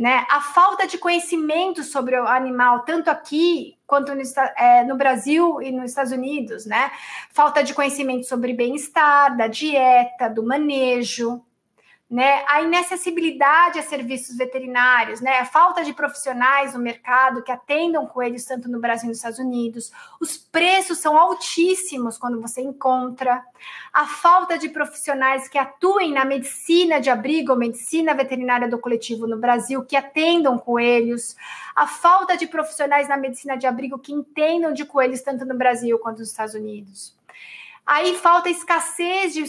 [0.00, 0.24] né?
[0.30, 4.22] A falta de conhecimento sobre o animal, tanto aqui quanto no,
[4.56, 6.90] é, no, Brasil e nos Estados Unidos, né?
[7.30, 11.44] Falta de conhecimento sobre bem-estar, da dieta, do manejo,
[12.10, 12.42] né?
[12.48, 15.38] A inacessibilidade a serviços veterinários, né?
[15.38, 19.38] A falta de profissionais no mercado que atendam coelhos tanto no Brasil e nos Estados
[19.38, 19.92] Unidos.
[20.18, 23.40] Os preços são altíssimos quando você encontra.
[23.92, 29.28] A falta de profissionais que atuem na medicina de abrigo ou medicina veterinária do coletivo
[29.28, 31.36] no Brasil que atendam coelhos.
[31.76, 35.96] A falta de profissionais na medicina de abrigo que entendam de coelhos tanto no Brasil
[36.00, 37.19] quanto nos Estados Unidos.
[37.92, 39.44] Aí falta escassez de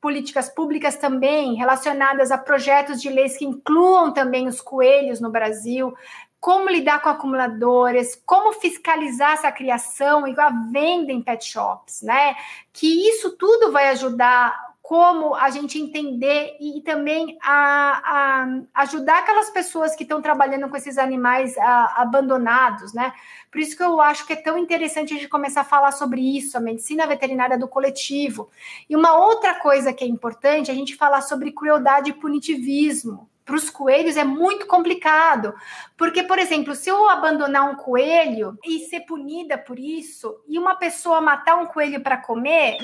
[0.00, 5.92] políticas públicas também relacionadas a projetos de leis que incluam também os coelhos no Brasil,
[6.38, 12.36] como lidar com acumuladores, como fiscalizar essa criação e a venda em pet shops, né?
[12.72, 19.48] Que isso tudo vai ajudar como a gente entender e, também a, a, ajudar aquelas
[19.48, 23.14] pessoas que estão trabalhando com esses animais a, abandonados, né?
[23.50, 26.20] Por isso que eu acho que é tão interessante a gente começar a falar sobre
[26.20, 28.50] isso, a medicina veterinária do coletivo.
[28.86, 33.26] E uma outra coisa que é importante é a gente falar sobre crueldade e punitivismo
[33.44, 35.54] para os coelhos é muito complicado.
[35.96, 40.76] Porque, por exemplo, se eu abandonar um coelho e ser punida por isso, e uma
[40.76, 42.78] pessoa matar um coelho para comer,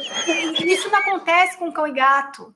[0.65, 2.55] isso não acontece com cão e gato.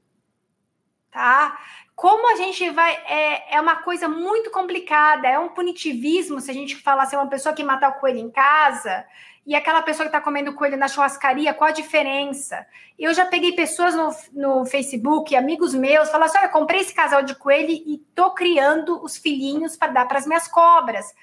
[1.11, 1.59] Tá?
[1.95, 2.93] Como a gente vai.
[3.07, 7.29] É, é uma coisa muito complicada, é um punitivismo se a gente falar assim, uma
[7.29, 9.07] pessoa que matar o coelho em casa
[9.47, 12.67] e aquela pessoa que está comendo coelho na churrascaria, qual a diferença?
[12.99, 17.23] Eu já peguei pessoas no, no Facebook, amigos meus, falaram assim: olha, comprei esse casal
[17.23, 21.15] de coelho e tô criando os filhinhos para dar para as minhas cobras.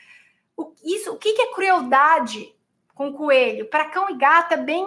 [0.55, 2.53] O, isso, o que, que é crueldade
[2.93, 3.65] com coelho?
[3.65, 4.85] Para cão e gato é bem,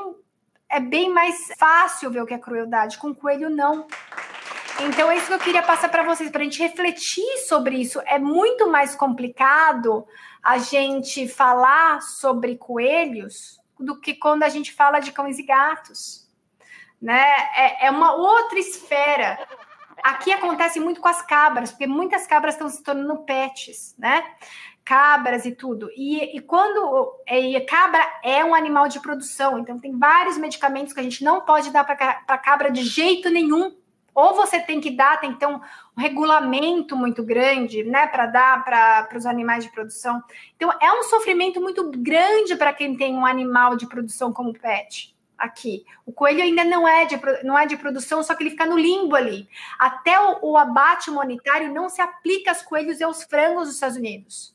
[0.69, 3.89] é bem mais fácil ver o que é crueldade, com coelho não.
[4.81, 8.01] Então, é isso que eu queria passar para vocês, para a gente refletir sobre isso.
[8.07, 10.07] É muito mais complicado
[10.45, 16.29] a gente falar sobre coelhos do que quando a gente fala de cães e gatos.
[17.01, 17.25] Né?
[17.57, 19.39] É, é uma outra esfera.
[20.03, 24.23] Aqui acontece muito com as cabras, porque muitas cabras estão se tornando pets, né?
[24.85, 25.91] Cabras e tudo.
[25.97, 27.15] E, e quando.
[27.27, 31.41] E cabra é um animal de produção, então tem vários medicamentos que a gente não
[31.41, 33.75] pode dar para cabra de jeito nenhum
[34.15, 35.61] ou você tem que dar, tem que ter um,
[35.97, 40.23] um regulamento muito grande, né, para dar para os animais de produção.
[40.57, 45.15] Então, é um sofrimento muito grande para quem tem um animal de produção como pet.
[45.37, 48.67] Aqui, o coelho ainda não é de, não é de produção, só que ele fica
[48.67, 49.49] no limbo ali.
[49.79, 53.97] Até o, o abate monetário não se aplica aos coelhos e aos frangos dos Estados
[53.97, 54.55] Unidos.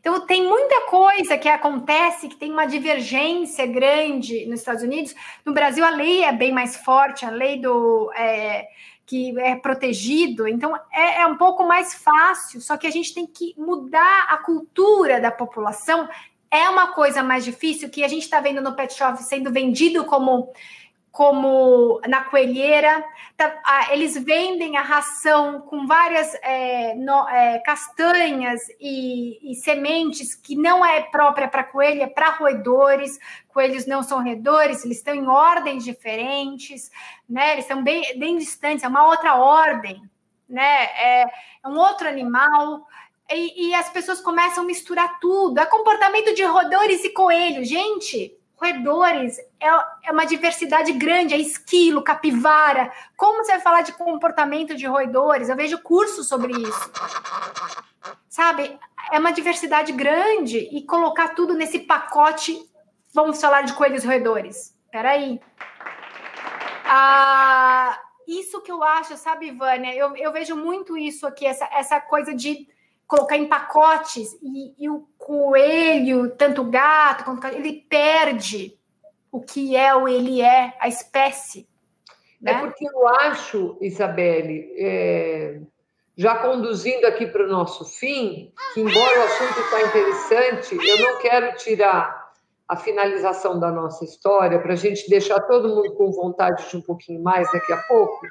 [0.00, 5.14] Então, tem muita coisa que acontece que tem uma divergência grande nos Estados Unidos.
[5.46, 8.12] No Brasil, a lei é bem mais forte, a lei do.
[8.14, 8.68] É,
[9.06, 13.26] que é protegido, então é, é, um pouco mais fácil, só que a gente tem
[13.26, 16.08] que mudar a cultura da população.
[16.50, 20.04] É uma coisa mais difícil que a gente está vendo no pet shop sendo vendido
[20.04, 20.52] como
[21.14, 23.04] como na coelheira,
[23.36, 30.56] tá, eles vendem a ração com várias é, no, é, castanhas e, e, sementes que
[30.56, 33.16] não é própria para coelho, é para roedores.
[33.46, 36.90] Coelhos não são roedores, eles estão em ordens diferentes,
[37.28, 37.52] né?
[37.52, 40.02] Eles são bem, bem distantes, é uma outra ordem,
[40.48, 40.84] né?
[40.96, 42.88] É, é um outro animal.
[43.30, 45.60] E, e as pessoas começam a misturar tudo.
[45.60, 49.68] É comportamento de roedores e coelhos, gente roedores é,
[50.04, 52.90] é uma diversidade grande, é esquilo, capivara.
[53.16, 55.48] Como você vai falar de comportamento de roedores?
[55.48, 56.90] Eu vejo cursos sobre isso.
[58.28, 58.78] Sabe?
[59.12, 62.58] É uma diversidade grande e colocar tudo nesse pacote.
[63.12, 64.74] Vamos falar de coelhos roedores.
[64.90, 65.40] Peraí.
[66.86, 69.94] Ah, isso que eu acho, sabe, Vânia?
[69.94, 72.66] Eu, eu vejo muito isso aqui, essa, essa coisa de
[73.06, 78.78] colocar em pacotes e, e o coelho, tanto o gato quanto o ele perde
[79.32, 81.66] o que é ou ele é, a espécie.
[82.42, 82.52] É né?
[82.52, 85.60] É porque eu acho, Isabelle, é,
[86.16, 91.18] já conduzindo aqui para o nosso fim, que embora o assunto está interessante, eu não
[91.20, 92.32] quero tirar
[92.68, 96.82] a finalização da nossa história para a gente deixar todo mundo com vontade de um
[96.82, 98.26] pouquinho mais daqui a pouco.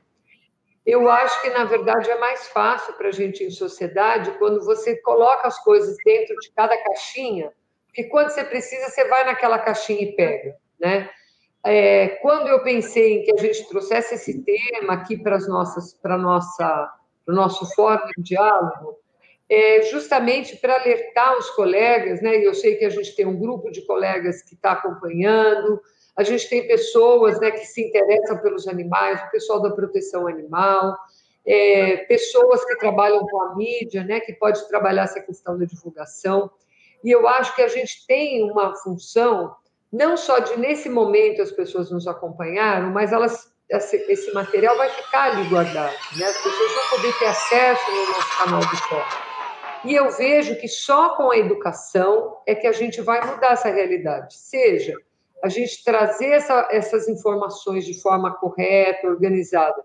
[0.86, 4.98] Eu acho que, na verdade, é mais fácil para a gente em sociedade quando você
[4.98, 7.52] coloca as coisas dentro de cada caixinha,
[7.88, 11.10] porque quando você precisa, você vai naquela caixinha e pega, né?
[11.66, 15.94] É, quando eu pensei em que a gente trouxesse esse tema aqui para as nossas,
[15.94, 16.92] para nossa,
[17.26, 19.00] para o nosso fórum de diálogo,
[19.50, 22.36] é justamente para alertar os colegas, né?
[22.36, 25.80] Eu sei que a gente tem um grupo de colegas que está acompanhando,
[26.16, 30.96] a gente tem pessoas né, que se interessam pelos animais, o pessoal da proteção animal,
[31.46, 36.52] é, pessoas que trabalham com a mídia, né, que pode trabalhar essa questão da divulgação.
[37.04, 39.56] E eu acho que a gente tem uma função,
[39.92, 45.32] não só de, nesse momento, as pessoas nos acompanharam, mas elas esse material vai ficar
[45.32, 46.26] ali guardado, né?
[46.26, 49.34] As pessoas vão poder ter acesso no nosso canal de fórum.
[49.86, 53.70] E eu vejo que só com a educação é que a gente vai mudar essa
[53.70, 54.96] realidade, seja
[55.44, 59.84] a gente trazer essa, essas informações de forma correta, organizada,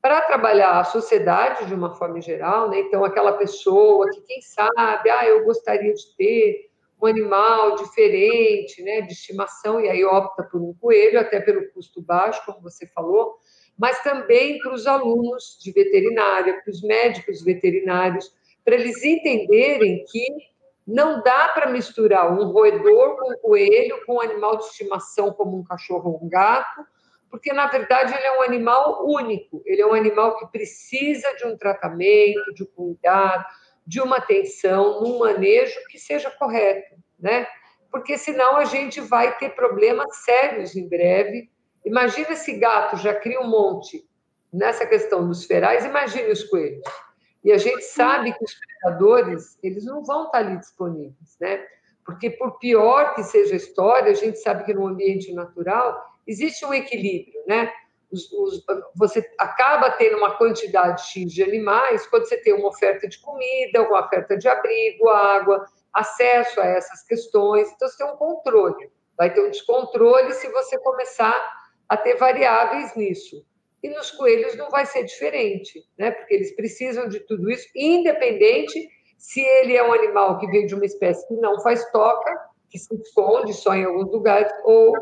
[0.00, 2.78] para trabalhar a sociedade de uma forma geral, né?
[2.78, 6.70] Então, aquela pessoa que, quem sabe, ah, eu gostaria de ter
[7.02, 12.00] um animal diferente, né, de estimação, e aí opta por um coelho, até pelo custo
[12.00, 13.36] baixo, como você falou,
[13.76, 18.32] mas também para os alunos de veterinária, para os médicos veterinários,
[18.64, 20.49] para eles entenderem que
[20.90, 25.56] não dá para misturar um roedor com um coelho, com um animal de estimação como
[25.56, 26.84] um cachorro ou um gato,
[27.30, 31.46] porque na verdade ele é um animal único, ele é um animal que precisa de
[31.46, 33.44] um tratamento, de um cuidado,
[33.86, 37.46] de uma atenção, num manejo que seja correto, né?
[37.90, 41.50] Porque senão a gente vai ter problemas sérios em breve.
[41.84, 44.04] Imagina esse gato já cria um monte
[44.52, 46.82] nessa questão dos ferais, imagine os coelhos.
[47.42, 51.66] E a gente sabe que os predadores, eles não vão estar ali disponíveis, né?
[52.04, 56.64] Porque por pior que seja a história, a gente sabe que no ambiente natural existe
[56.64, 57.72] um equilíbrio, né?
[58.10, 58.64] Os, os,
[58.94, 63.82] você acaba tendo uma quantidade X de animais quando você tem uma oferta de comida,
[63.82, 67.70] uma oferta de abrigo, água, acesso a essas questões.
[67.70, 68.90] Então, você tem um controle.
[69.16, 71.38] Vai ter um descontrole se você começar
[71.88, 73.44] a ter variáveis nisso.
[73.82, 76.10] E nos coelhos não vai ser diferente, né?
[76.10, 80.74] Porque eles precisam de tudo isso, independente se ele é um animal que veio de
[80.74, 84.94] uma espécie que não faz toca, que se esconde só em alguns lugares, ou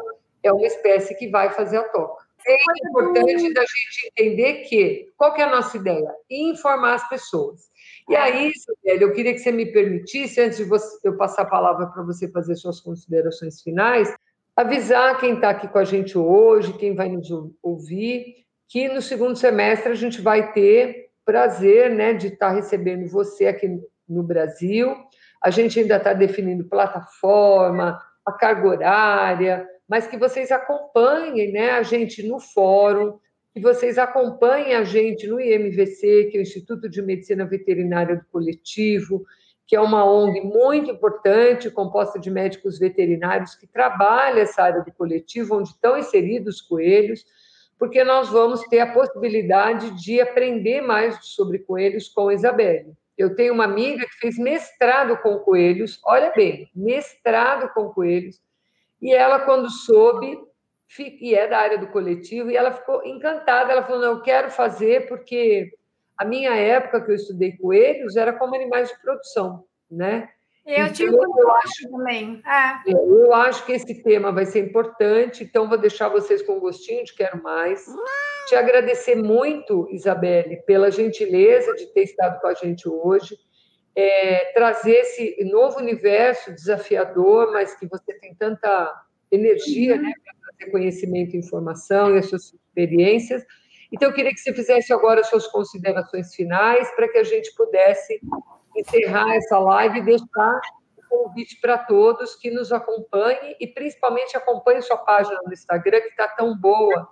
[0.42, 2.26] é uma espécie que vai fazer a toca.
[2.46, 2.56] É
[2.88, 6.14] importante da gente entender que, qual que é a nossa ideia?
[6.30, 7.68] Informar as pessoas.
[8.08, 11.46] E aí, Isabel, eu queria que você me permitisse, antes de você, eu passar a
[11.46, 14.12] palavra para você fazer suas considerações finais,
[14.56, 17.28] avisar quem está aqui com a gente hoje, quem vai nos
[17.62, 23.46] ouvir, que no segundo semestre a gente vai ter prazer né, de estar recebendo você
[23.46, 24.94] aqui no Brasil.
[25.42, 31.82] A gente ainda está definindo plataforma, a carga horária, mas que vocês acompanhem né, a
[31.82, 33.18] gente no fórum,
[33.54, 38.24] que vocês acompanhem a gente no IMVC, que é o Instituto de Medicina Veterinária do
[38.30, 39.24] Coletivo,
[39.66, 44.92] que é uma ONG muito importante, composta de médicos veterinários que trabalha essa área do
[44.92, 47.24] coletivo, onde estão inseridos os coelhos
[47.78, 52.92] porque nós vamos ter a possibilidade de aprender mais sobre coelhos com a Isabelle.
[53.16, 58.40] Eu tenho uma amiga que fez mestrado com coelhos, olha bem, mestrado com coelhos,
[59.00, 60.38] e ela, quando soube,
[60.98, 63.72] e é da área do coletivo, e ela ficou encantada.
[63.72, 65.70] Ela falou: Não, eu quero fazer, porque
[66.16, 70.28] a minha época que eu estudei coelhos era como animais de produção, né?
[70.68, 72.42] Eu então, tive eu acho também.
[72.46, 72.90] É.
[72.90, 72.92] é.
[72.92, 77.14] Eu acho que esse tema vai ser importante, então vou deixar vocês com gostinho de
[77.14, 77.86] quero mais.
[78.48, 83.34] Te agradecer muito, Isabelle, pela gentileza de ter estado com a gente hoje,
[83.96, 88.94] é, trazer esse novo universo desafiador, mas que você tem tanta
[89.32, 90.02] energia, uhum.
[90.02, 93.42] né, para trazer conhecimento e informação e as suas experiências.
[93.90, 97.54] Então, eu queria que você fizesse agora as suas considerações finais para que a gente
[97.54, 98.20] pudesse
[98.76, 100.60] encerrar essa live e deixar
[100.96, 106.08] o convite para todos que nos acompanhem e principalmente acompanhem sua página no Instagram, que
[106.08, 107.08] está tão boa.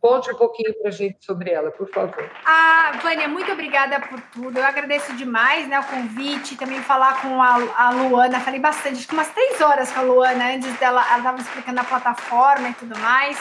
[0.00, 2.28] Conte um pouquinho para a gente sobre ela, por favor.
[2.44, 4.58] Ah, Vânia, muito obrigada por tudo.
[4.58, 8.40] Eu agradeço demais né, o convite, também falar com a, a Luana.
[8.40, 11.80] Falei bastante, acho que umas três horas com a Luana, antes dela, ela estava explicando
[11.80, 13.38] a plataforma e tudo mais.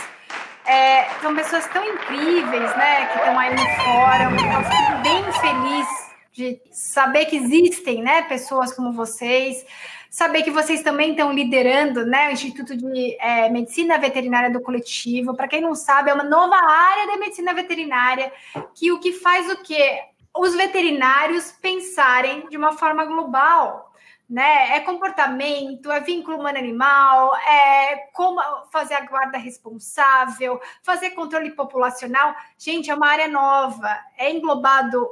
[0.67, 4.31] É, são pessoas tão incríveis, né, que estão aí no fórum.
[4.53, 9.65] Eu fico bem feliz de saber que existem, né, pessoas como vocês,
[10.09, 15.35] saber que vocês também estão liderando, né, o Instituto de é, Medicina Veterinária do Coletivo.
[15.35, 18.31] Para quem não sabe, é uma nova área da medicina veterinária
[18.75, 20.03] que o que faz o quê?
[20.35, 23.93] Os veterinários pensarem de uma forma global,
[24.29, 24.77] né?
[24.77, 28.41] É comportamento, é vínculo humano-animal, é como
[28.71, 32.33] fazer a guarda responsável, fazer controle populacional.
[32.57, 35.09] Gente, é uma área nova, é englobado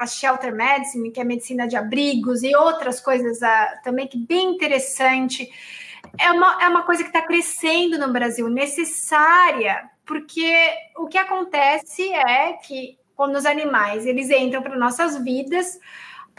[0.00, 4.54] a shelter medicine, que é medicina de abrigos, e outras coisas uh, também que bem
[4.54, 5.46] interessante.
[6.18, 10.50] É uma, é uma coisa que está crescendo no Brasil, necessária, porque
[10.96, 15.78] o que acontece é que quando os animais eles entram para nossas vidas,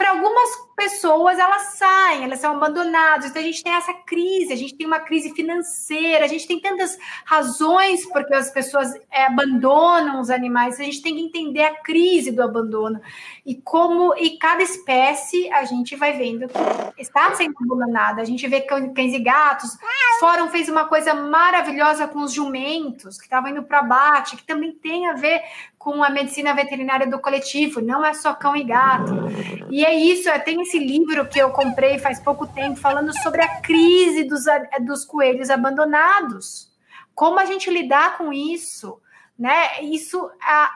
[0.02, 3.26] para algumas pessoas elas saem, elas são abandonadas.
[3.26, 6.58] Então a gente tem essa crise, a gente tem uma crise financeira, a gente tem
[6.58, 10.80] tantas razões porque as pessoas é, abandonam os animais.
[10.80, 13.00] A gente tem que entender a crise do abandono
[13.46, 18.20] e como e cada espécie a gente vai vendo que está sendo abandonada.
[18.20, 19.78] A gente vê cães e gatos.
[20.18, 24.72] Fórum fez uma coisa maravilhosa com os jumentos que estavam indo para abate, que também
[24.72, 25.40] tem a ver
[25.82, 29.12] com a medicina veterinária do coletivo, não é só cão e gato.
[29.68, 33.42] E é isso, é, tem esse livro que eu comprei faz pouco tempo falando sobre
[33.42, 34.44] a crise dos,
[34.82, 36.70] dos coelhos abandonados.
[37.16, 39.00] Como a gente lidar com isso?
[39.36, 39.82] Né?
[39.82, 40.30] Isso,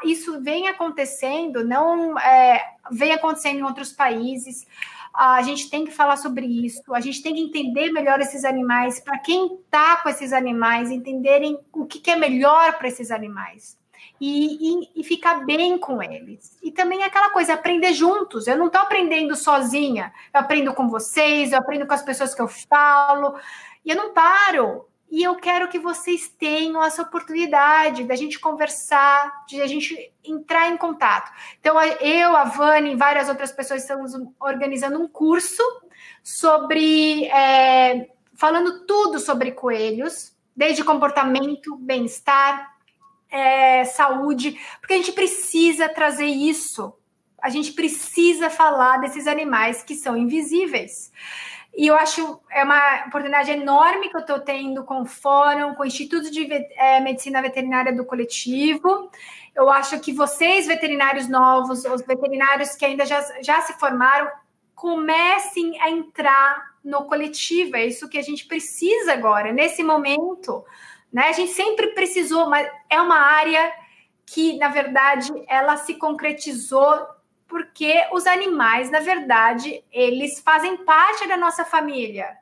[0.04, 2.60] isso vem acontecendo, não é,
[2.90, 4.66] vem acontecendo em outros países.
[5.14, 8.98] A gente tem que falar sobre isso, a gente tem que entender melhor esses animais,
[8.98, 13.78] para quem está com esses animais, entenderem o que, que é melhor para esses animais
[14.20, 16.56] e, e, e, ficar bem com eles.
[16.62, 18.46] E também aquela coisa, aprender juntos.
[18.46, 22.40] Eu não estou aprendendo sozinha, eu aprendo com vocês, eu aprendo com as pessoas que
[22.40, 23.38] eu falo,
[23.84, 24.86] e eu não paro.
[25.08, 30.68] E eu quero que vocês tenham essa oportunidade da gente conversar, de a gente entrar
[30.68, 31.30] em contato.
[31.60, 35.62] Então, eu, a Vani e várias outras pessoas estamos organizando um curso
[36.22, 37.26] sobre.
[37.26, 42.75] É, falando tudo sobre coelhos, desde comportamento, bem-estar,
[43.36, 46.94] é, saúde, porque a gente precisa trazer isso.
[47.42, 51.12] A gente precisa falar desses animais que são invisíveis.
[51.76, 55.82] E eu acho é uma oportunidade enorme que eu estou tendo com o Fórum, com
[55.82, 59.10] o Instituto de é, Medicina Veterinária do Coletivo.
[59.54, 64.30] Eu acho que vocês, veterinários novos, os veterinários que ainda já, já se formaram,
[64.74, 67.76] comecem a entrar no coletivo.
[67.76, 70.64] É isso que a gente precisa agora, nesse momento
[71.16, 71.30] né?
[71.30, 73.72] A gente sempre precisou, mas é uma área
[74.26, 77.06] que, na verdade, ela se concretizou
[77.48, 82.36] porque os animais, na verdade, eles fazem parte da nossa família.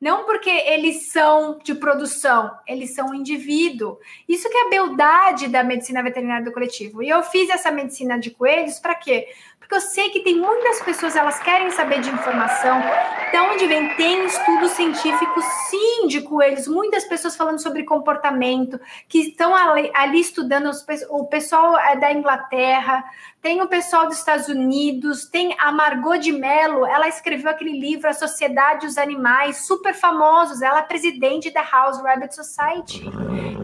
[0.00, 3.96] Não porque eles são de produção, eles são um indivíduo.
[4.28, 7.04] Isso que é a beldade da medicina veterinária do coletivo.
[7.04, 9.28] E eu fiz essa medicina de coelhos para quê?
[9.70, 12.82] Porque eu sei que tem muitas pessoas, elas querem saber de informação.
[13.30, 13.94] De onde vem?
[13.94, 16.66] Tem estudos científicos, sim, de coelhos.
[16.66, 22.12] Muitas pessoas falando sobre comportamento, que estão ali, ali estudando, os, o pessoal é da
[22.12, 23.04] Inglaterra,
[23.42, 28.08] tem o pessoal dos Estados Unidos, tem a Margot de Mello, ela escreveu aquele livro
[28.08, 30.60] A Sociedade e os Animais, super famosos.
[30.60, 33.02] Ela é presidente da House Rabbit Society.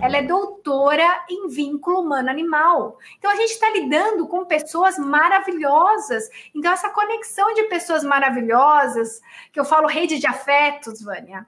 [0.00, 2.98] Ela é doutora em vínculo humano-animal.
[3.18, 6.24] Então a gente está lidando com pessoas maravilhosas.
[6.54, 9.20] Então, essa conexão de pessoas maravilhosas,
[9.52, 11.46] que eu falo rede de afetos, Vânia,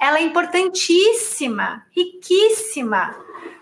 [0.00, 3.14] ela é importantíssima, riquíssima.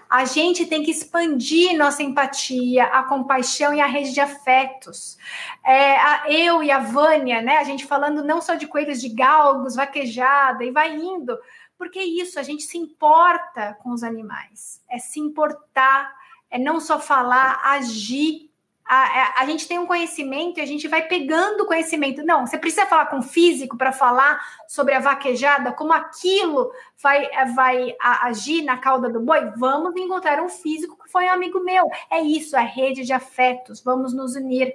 [0.08, 5.18] A gente tem que expandir nossa empatia, a compaixão e a rede de afetos.
[5.64, 7.58] É, a, eu e a Vânia, né?
[7.58, 11.36] A gente falando não só de coelhos de galgos, vaquejada e vai indo,
[11.76, 14.80] porque é isso, a gente se importa com os animais.
[14.90, 16.14] É se importar,
[16.50, 18.45] é não só falar, agir
[18.88, 22.24] a, a, gente tem um conhecimento e a gente vai pegando conhecimento.
[22.24, 26.70] Não, você precisa falar com um físico para falar sobre a vaquejada, como aquilo
[27.02, 29.50] vai, vai agir na cauda do boi.
[29.56, 31.90] Vamos encontrar um físico que foi um amigo meu.
[32.10, 33.82] É isso, é rede de afetos.
[33.82, 34.72] Vamos nos unir.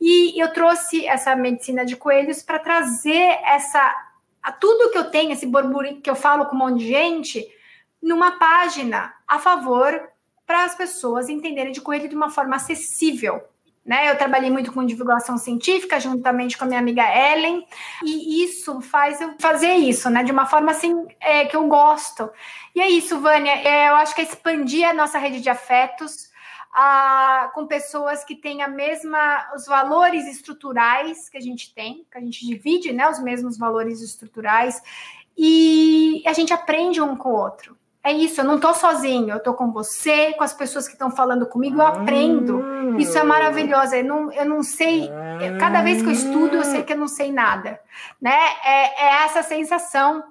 [0.00, 4.10] E eu trouxe essa medicina de coelhos para trazer essa
[4.42, 7.48] a tudo que eu tenho, esse burburinho que eu falo com um monte de gente,
[8.02, 10.10] numa página a favor
[10.46, 13.42] para as pessoas entenderem de coelho de uma forma acessível.
[13.84, 14.10] Né?
[14.10, 17.66] Eu trabalhei muito com divulgação científica, juntamente com a minha amiga Ellen,
[18.02, 20.24] e isso faz eu fazer isso, né?
[20.24, 22.30] De uma forma assim é, que eu gosto.
[22.74, 23.52] E é isso, Vânia.
[23.52, 26.30] É, eu acho que é expandir a nossa rede de afetos
[26.72, 32.16] a, com pessoas que têm a mesma, os valores estruturais que a gente tem, que
[32.16, 33.06] a gente divide, né?
[33.06, 34.80] Os mesmos valores estruturais,
[35.36, 37.76] e a gente aprende um com o outro.
[38.04, 41.10] É isso, eu não estou sozinho, eu estou com você, com as pessoas que estão
[41.10, 42.62] falando comigo, eu aprendo.
[42.98, 43.94] Isso é maravilhoso.
[43.94, 45.10] Eu não, eu não sei,
[45.58, 47.80] cada vez que eu estudo, eu sei que eu não sei nada.
[48.20, 48.36] Né?
[48.62, 50.22] É, é essa sensação.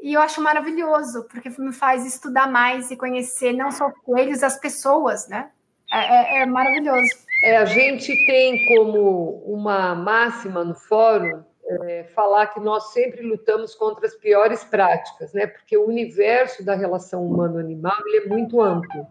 [0.00, 4.58] E eu acho maravilhoso, porque me faz estudar mais e conhecer não só coelhos, as
[4.58, 5.50] pessoas, né?
[5.92, 7.08] É, é, é maravilhoso.
[7.44, 13.74] É, a gente tem como uma máxima no fórum é, falar que nós sempre lutamos
[13.74, 15.46] contra as piores práticas, né?
[15.46, 19.06] Porque o universo da relação humano-animal é muito amplo.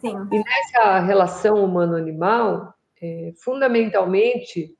[0.00, 0.14] Sim.
[0.30, 4.76] E nessa relação humano-animal, é, fundamentalmente,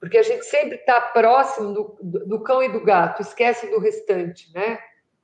[0.00, 3.78] porque a gente sempre está próximo do, do, do, cão e do gato, esquece do
[3.78, 4.78] restante, né?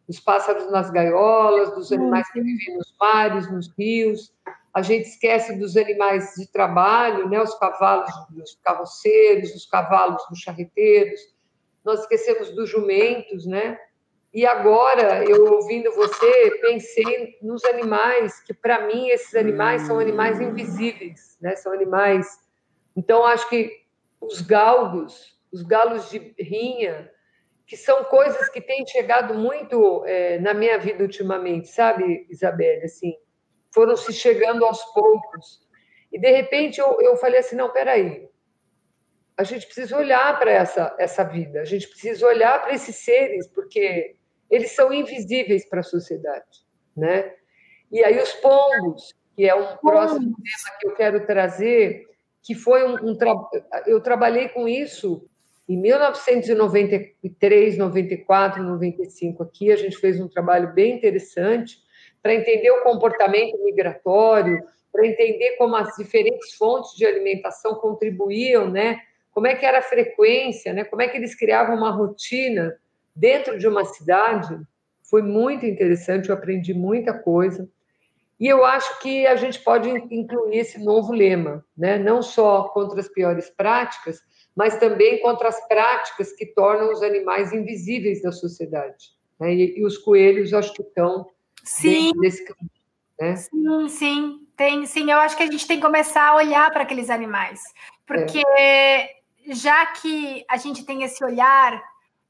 [0.07, 4.34] Dos pássaros nas gaiolas, dos animais que vivem nos mares, nos rios.
[4.75, 7.41] A gente esquece dos animais de trabalho, né?
[7.41, 11.21] Os cavalos dos carroceiros, os cavalos dos charreteiros.
[11.85, 13.79] Nós esquecemos dos jumentos, né?
[14.33, 20.41] E agora, eu ouvindo você, pensei nos animais, que para mim esses animais são animais
[20.41, 21.55] invisíveis, né?
[21.55, 22.27] São animais.
[22.97, 23.71] Então, acho que
[24.21, 27.09] os galgos, os galos de rinha,
[27.65, 32.85] que são coisas que têm chegado muito é, na minha vida ultimamente, sabe, Isabelle?
[32.85, 33.15] Assim,
[33.75, 35.61] foram se chegando aos poucos.
[36.13, 38.29] E, de repente, eu, eu falei assim: não, peraí,
[39.37, 43.49] a gente precisa olhar para essa, essa vida, a gente precisa olhar para esses seres,
[43.49, 44.15] porque
[44.49, 46.65] eles são invisíveis para a sociedade,
[46.97, 47.35] né?
[47.91, 52.07] E aí os pombos, que é um próximo tema que eu quero trazer,
[52.43, 53.35] que foi um, um tra...
[53.87, 55.29] eu trabalhei com isso
[55.69, 61.84] em 1993, 94, 95 aqui, a gente fez um trabalho bem interessante
[62.25, 64.59] para entender o comportamento migratório,
[64.91, 68.99] para entender como as diferentes fontes de alimentação contribuíam, né?
[69.31, 70.85] Como é que era a frequência, né?
[70.85, 72.75] Como é que eles criavam uma rotina
[73.15, 74.59] dentro de uma cidade,
[75.03, 77.69] foi muito interessante, eu aprendi muita coisa.
[78.41, 81.99] E eu acho que a gente pode incluir esse novo lema, né?
[81.99, 84.19] não só contra as piores práticas,
[84.57, 89.11] mas também contra as práticas que tornam os animais invisíveis da sociedade.
[89.39, 89.55] Né?
[89.55, 91.27] E, e, os coelhos, acho que estão
[91.65, 92.13] sim.
[92.21, 92.45] desse.
[93.21, 93.37] Né?
[93.37, 95.11] Sim, sim, tem, sim.
[95.11, 97.61] Eu acho que a gente tem que começar a olhar para aqueles animais,
[98.07, 99.17] porque é.
[99.49, 101.83] já que a gente tem esse olhar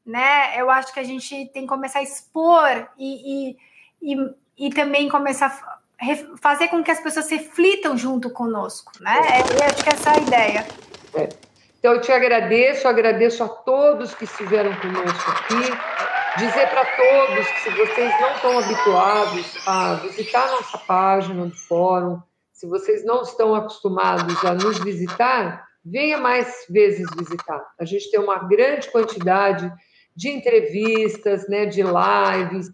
[0.05, 0.61] né?
[0.61, 3.57] Eu acho que a gente tem que começar a expor e,
[4.03, 9.17] e, e, e também começar a fazer com que as pessoas reflitam junto conosco, né?
[9.59, 10.67] Eu acho que essa é a ideia.
[11.15, 11.29] É.
[11.79, 16.14] Então, eu te agradeço, agradeço a todos que estiveram conosco aqui.
[16.37, 22.21] Dizer para todos que se vocês não estão habituados a visitar nossa página do fórum,
[22.53, 27.65] se vocês não estão acostumados a nos visitar, venha mais vezes visitar.
[27.79, 29.73] A gente tem uma grande quantidade
[30.17, 32.69] de entrevistas, né, de lives,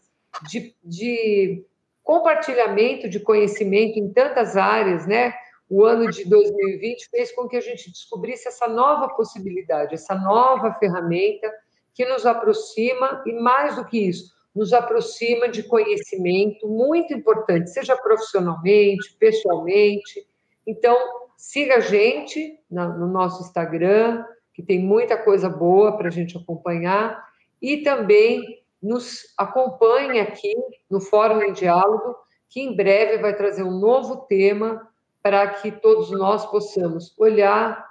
[0.49, 1.63] de, de
[2.03, 5.35] compartilhamento de conhecimento em tantas áreas, né?
[5.69, 10.73] O ano de 2020 fez com que a gente descobrisse essa nova possibilidade, essa nova
[10.81, 11.53] ferramenta
[12.01, 17.95] que nos aproxima e mais do que isso, nos aproxima de conhecimento muito importante, seja
[17.95, 20.27] profissionalmente, pessoalmente.
[20.67, 20.97] Então,
[21.37, 24.25] siga a gente no nosso Instagram,
[24.55, 27.23] que tem muita coisa boa para a gente acompanhar
[27.61, 30.55] e também nos acompanhe aqui
[30.91, 32.17] no Fórum em Diálogo,
[32.49, 34.89] que em breve vai trazer um novo tema
[35.23, 37.90] para que todos nós possamos olhar,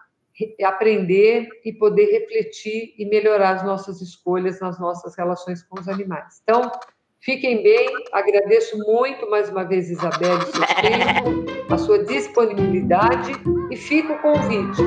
[0.63, 6.39] aprender e poder refletir e melhorar as nossas escolhas nas nossas relações com os animais.
[6.43, 6.71] Então,
[7.19, 13.33] fiquem bem, agradeço muito mais uma vez, Isabel, seu tempo, a sua disponibilidade
[13.69, 14.81] e fica o convite.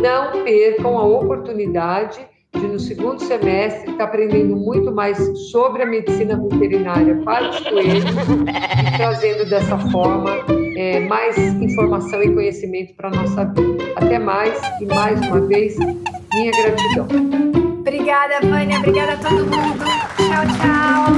[0.00, 5.18] Não percam a oportunidade de no segundo semestre estar tá aprendendo muito mais
[5.50, 10.30] sobre a medicina veterinária para os coelhos e trazendo dessa forma
[10.76, 13.85] é, mais informação e conhecimento para a nossa vida.
[13.96, 15.74] Até mais e mais uma vez,
[16.34, 17.08] minha gratidão.
[17.80, 18.78] Obrigada, Vânia.
[18.78, 19.84] Obrigada a todo mundo.
[20.18, 21.16] Tchau, tchau.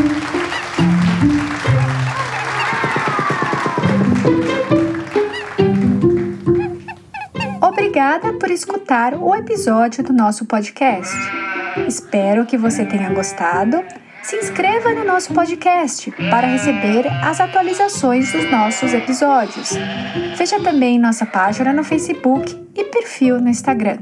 [7.60, 11.16] Obrigada por escutar o episódio do nosso podcast.
[11.88, 13.82] Espero que você tenha gostado.
[14.28, 19.70] Se inscreva no nosso podcast para receber as atualizações dos nossos episódios.
[20.36, 24.00] Veja também nossa página no Facebook e perfil no Instagram.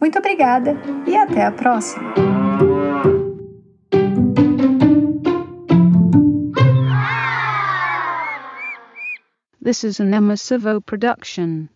[0.00, 0.74] Muito obrigada
[1.06, 2.14] e até a próxima!
[9.62, 11.68] This is an Emma Savo production.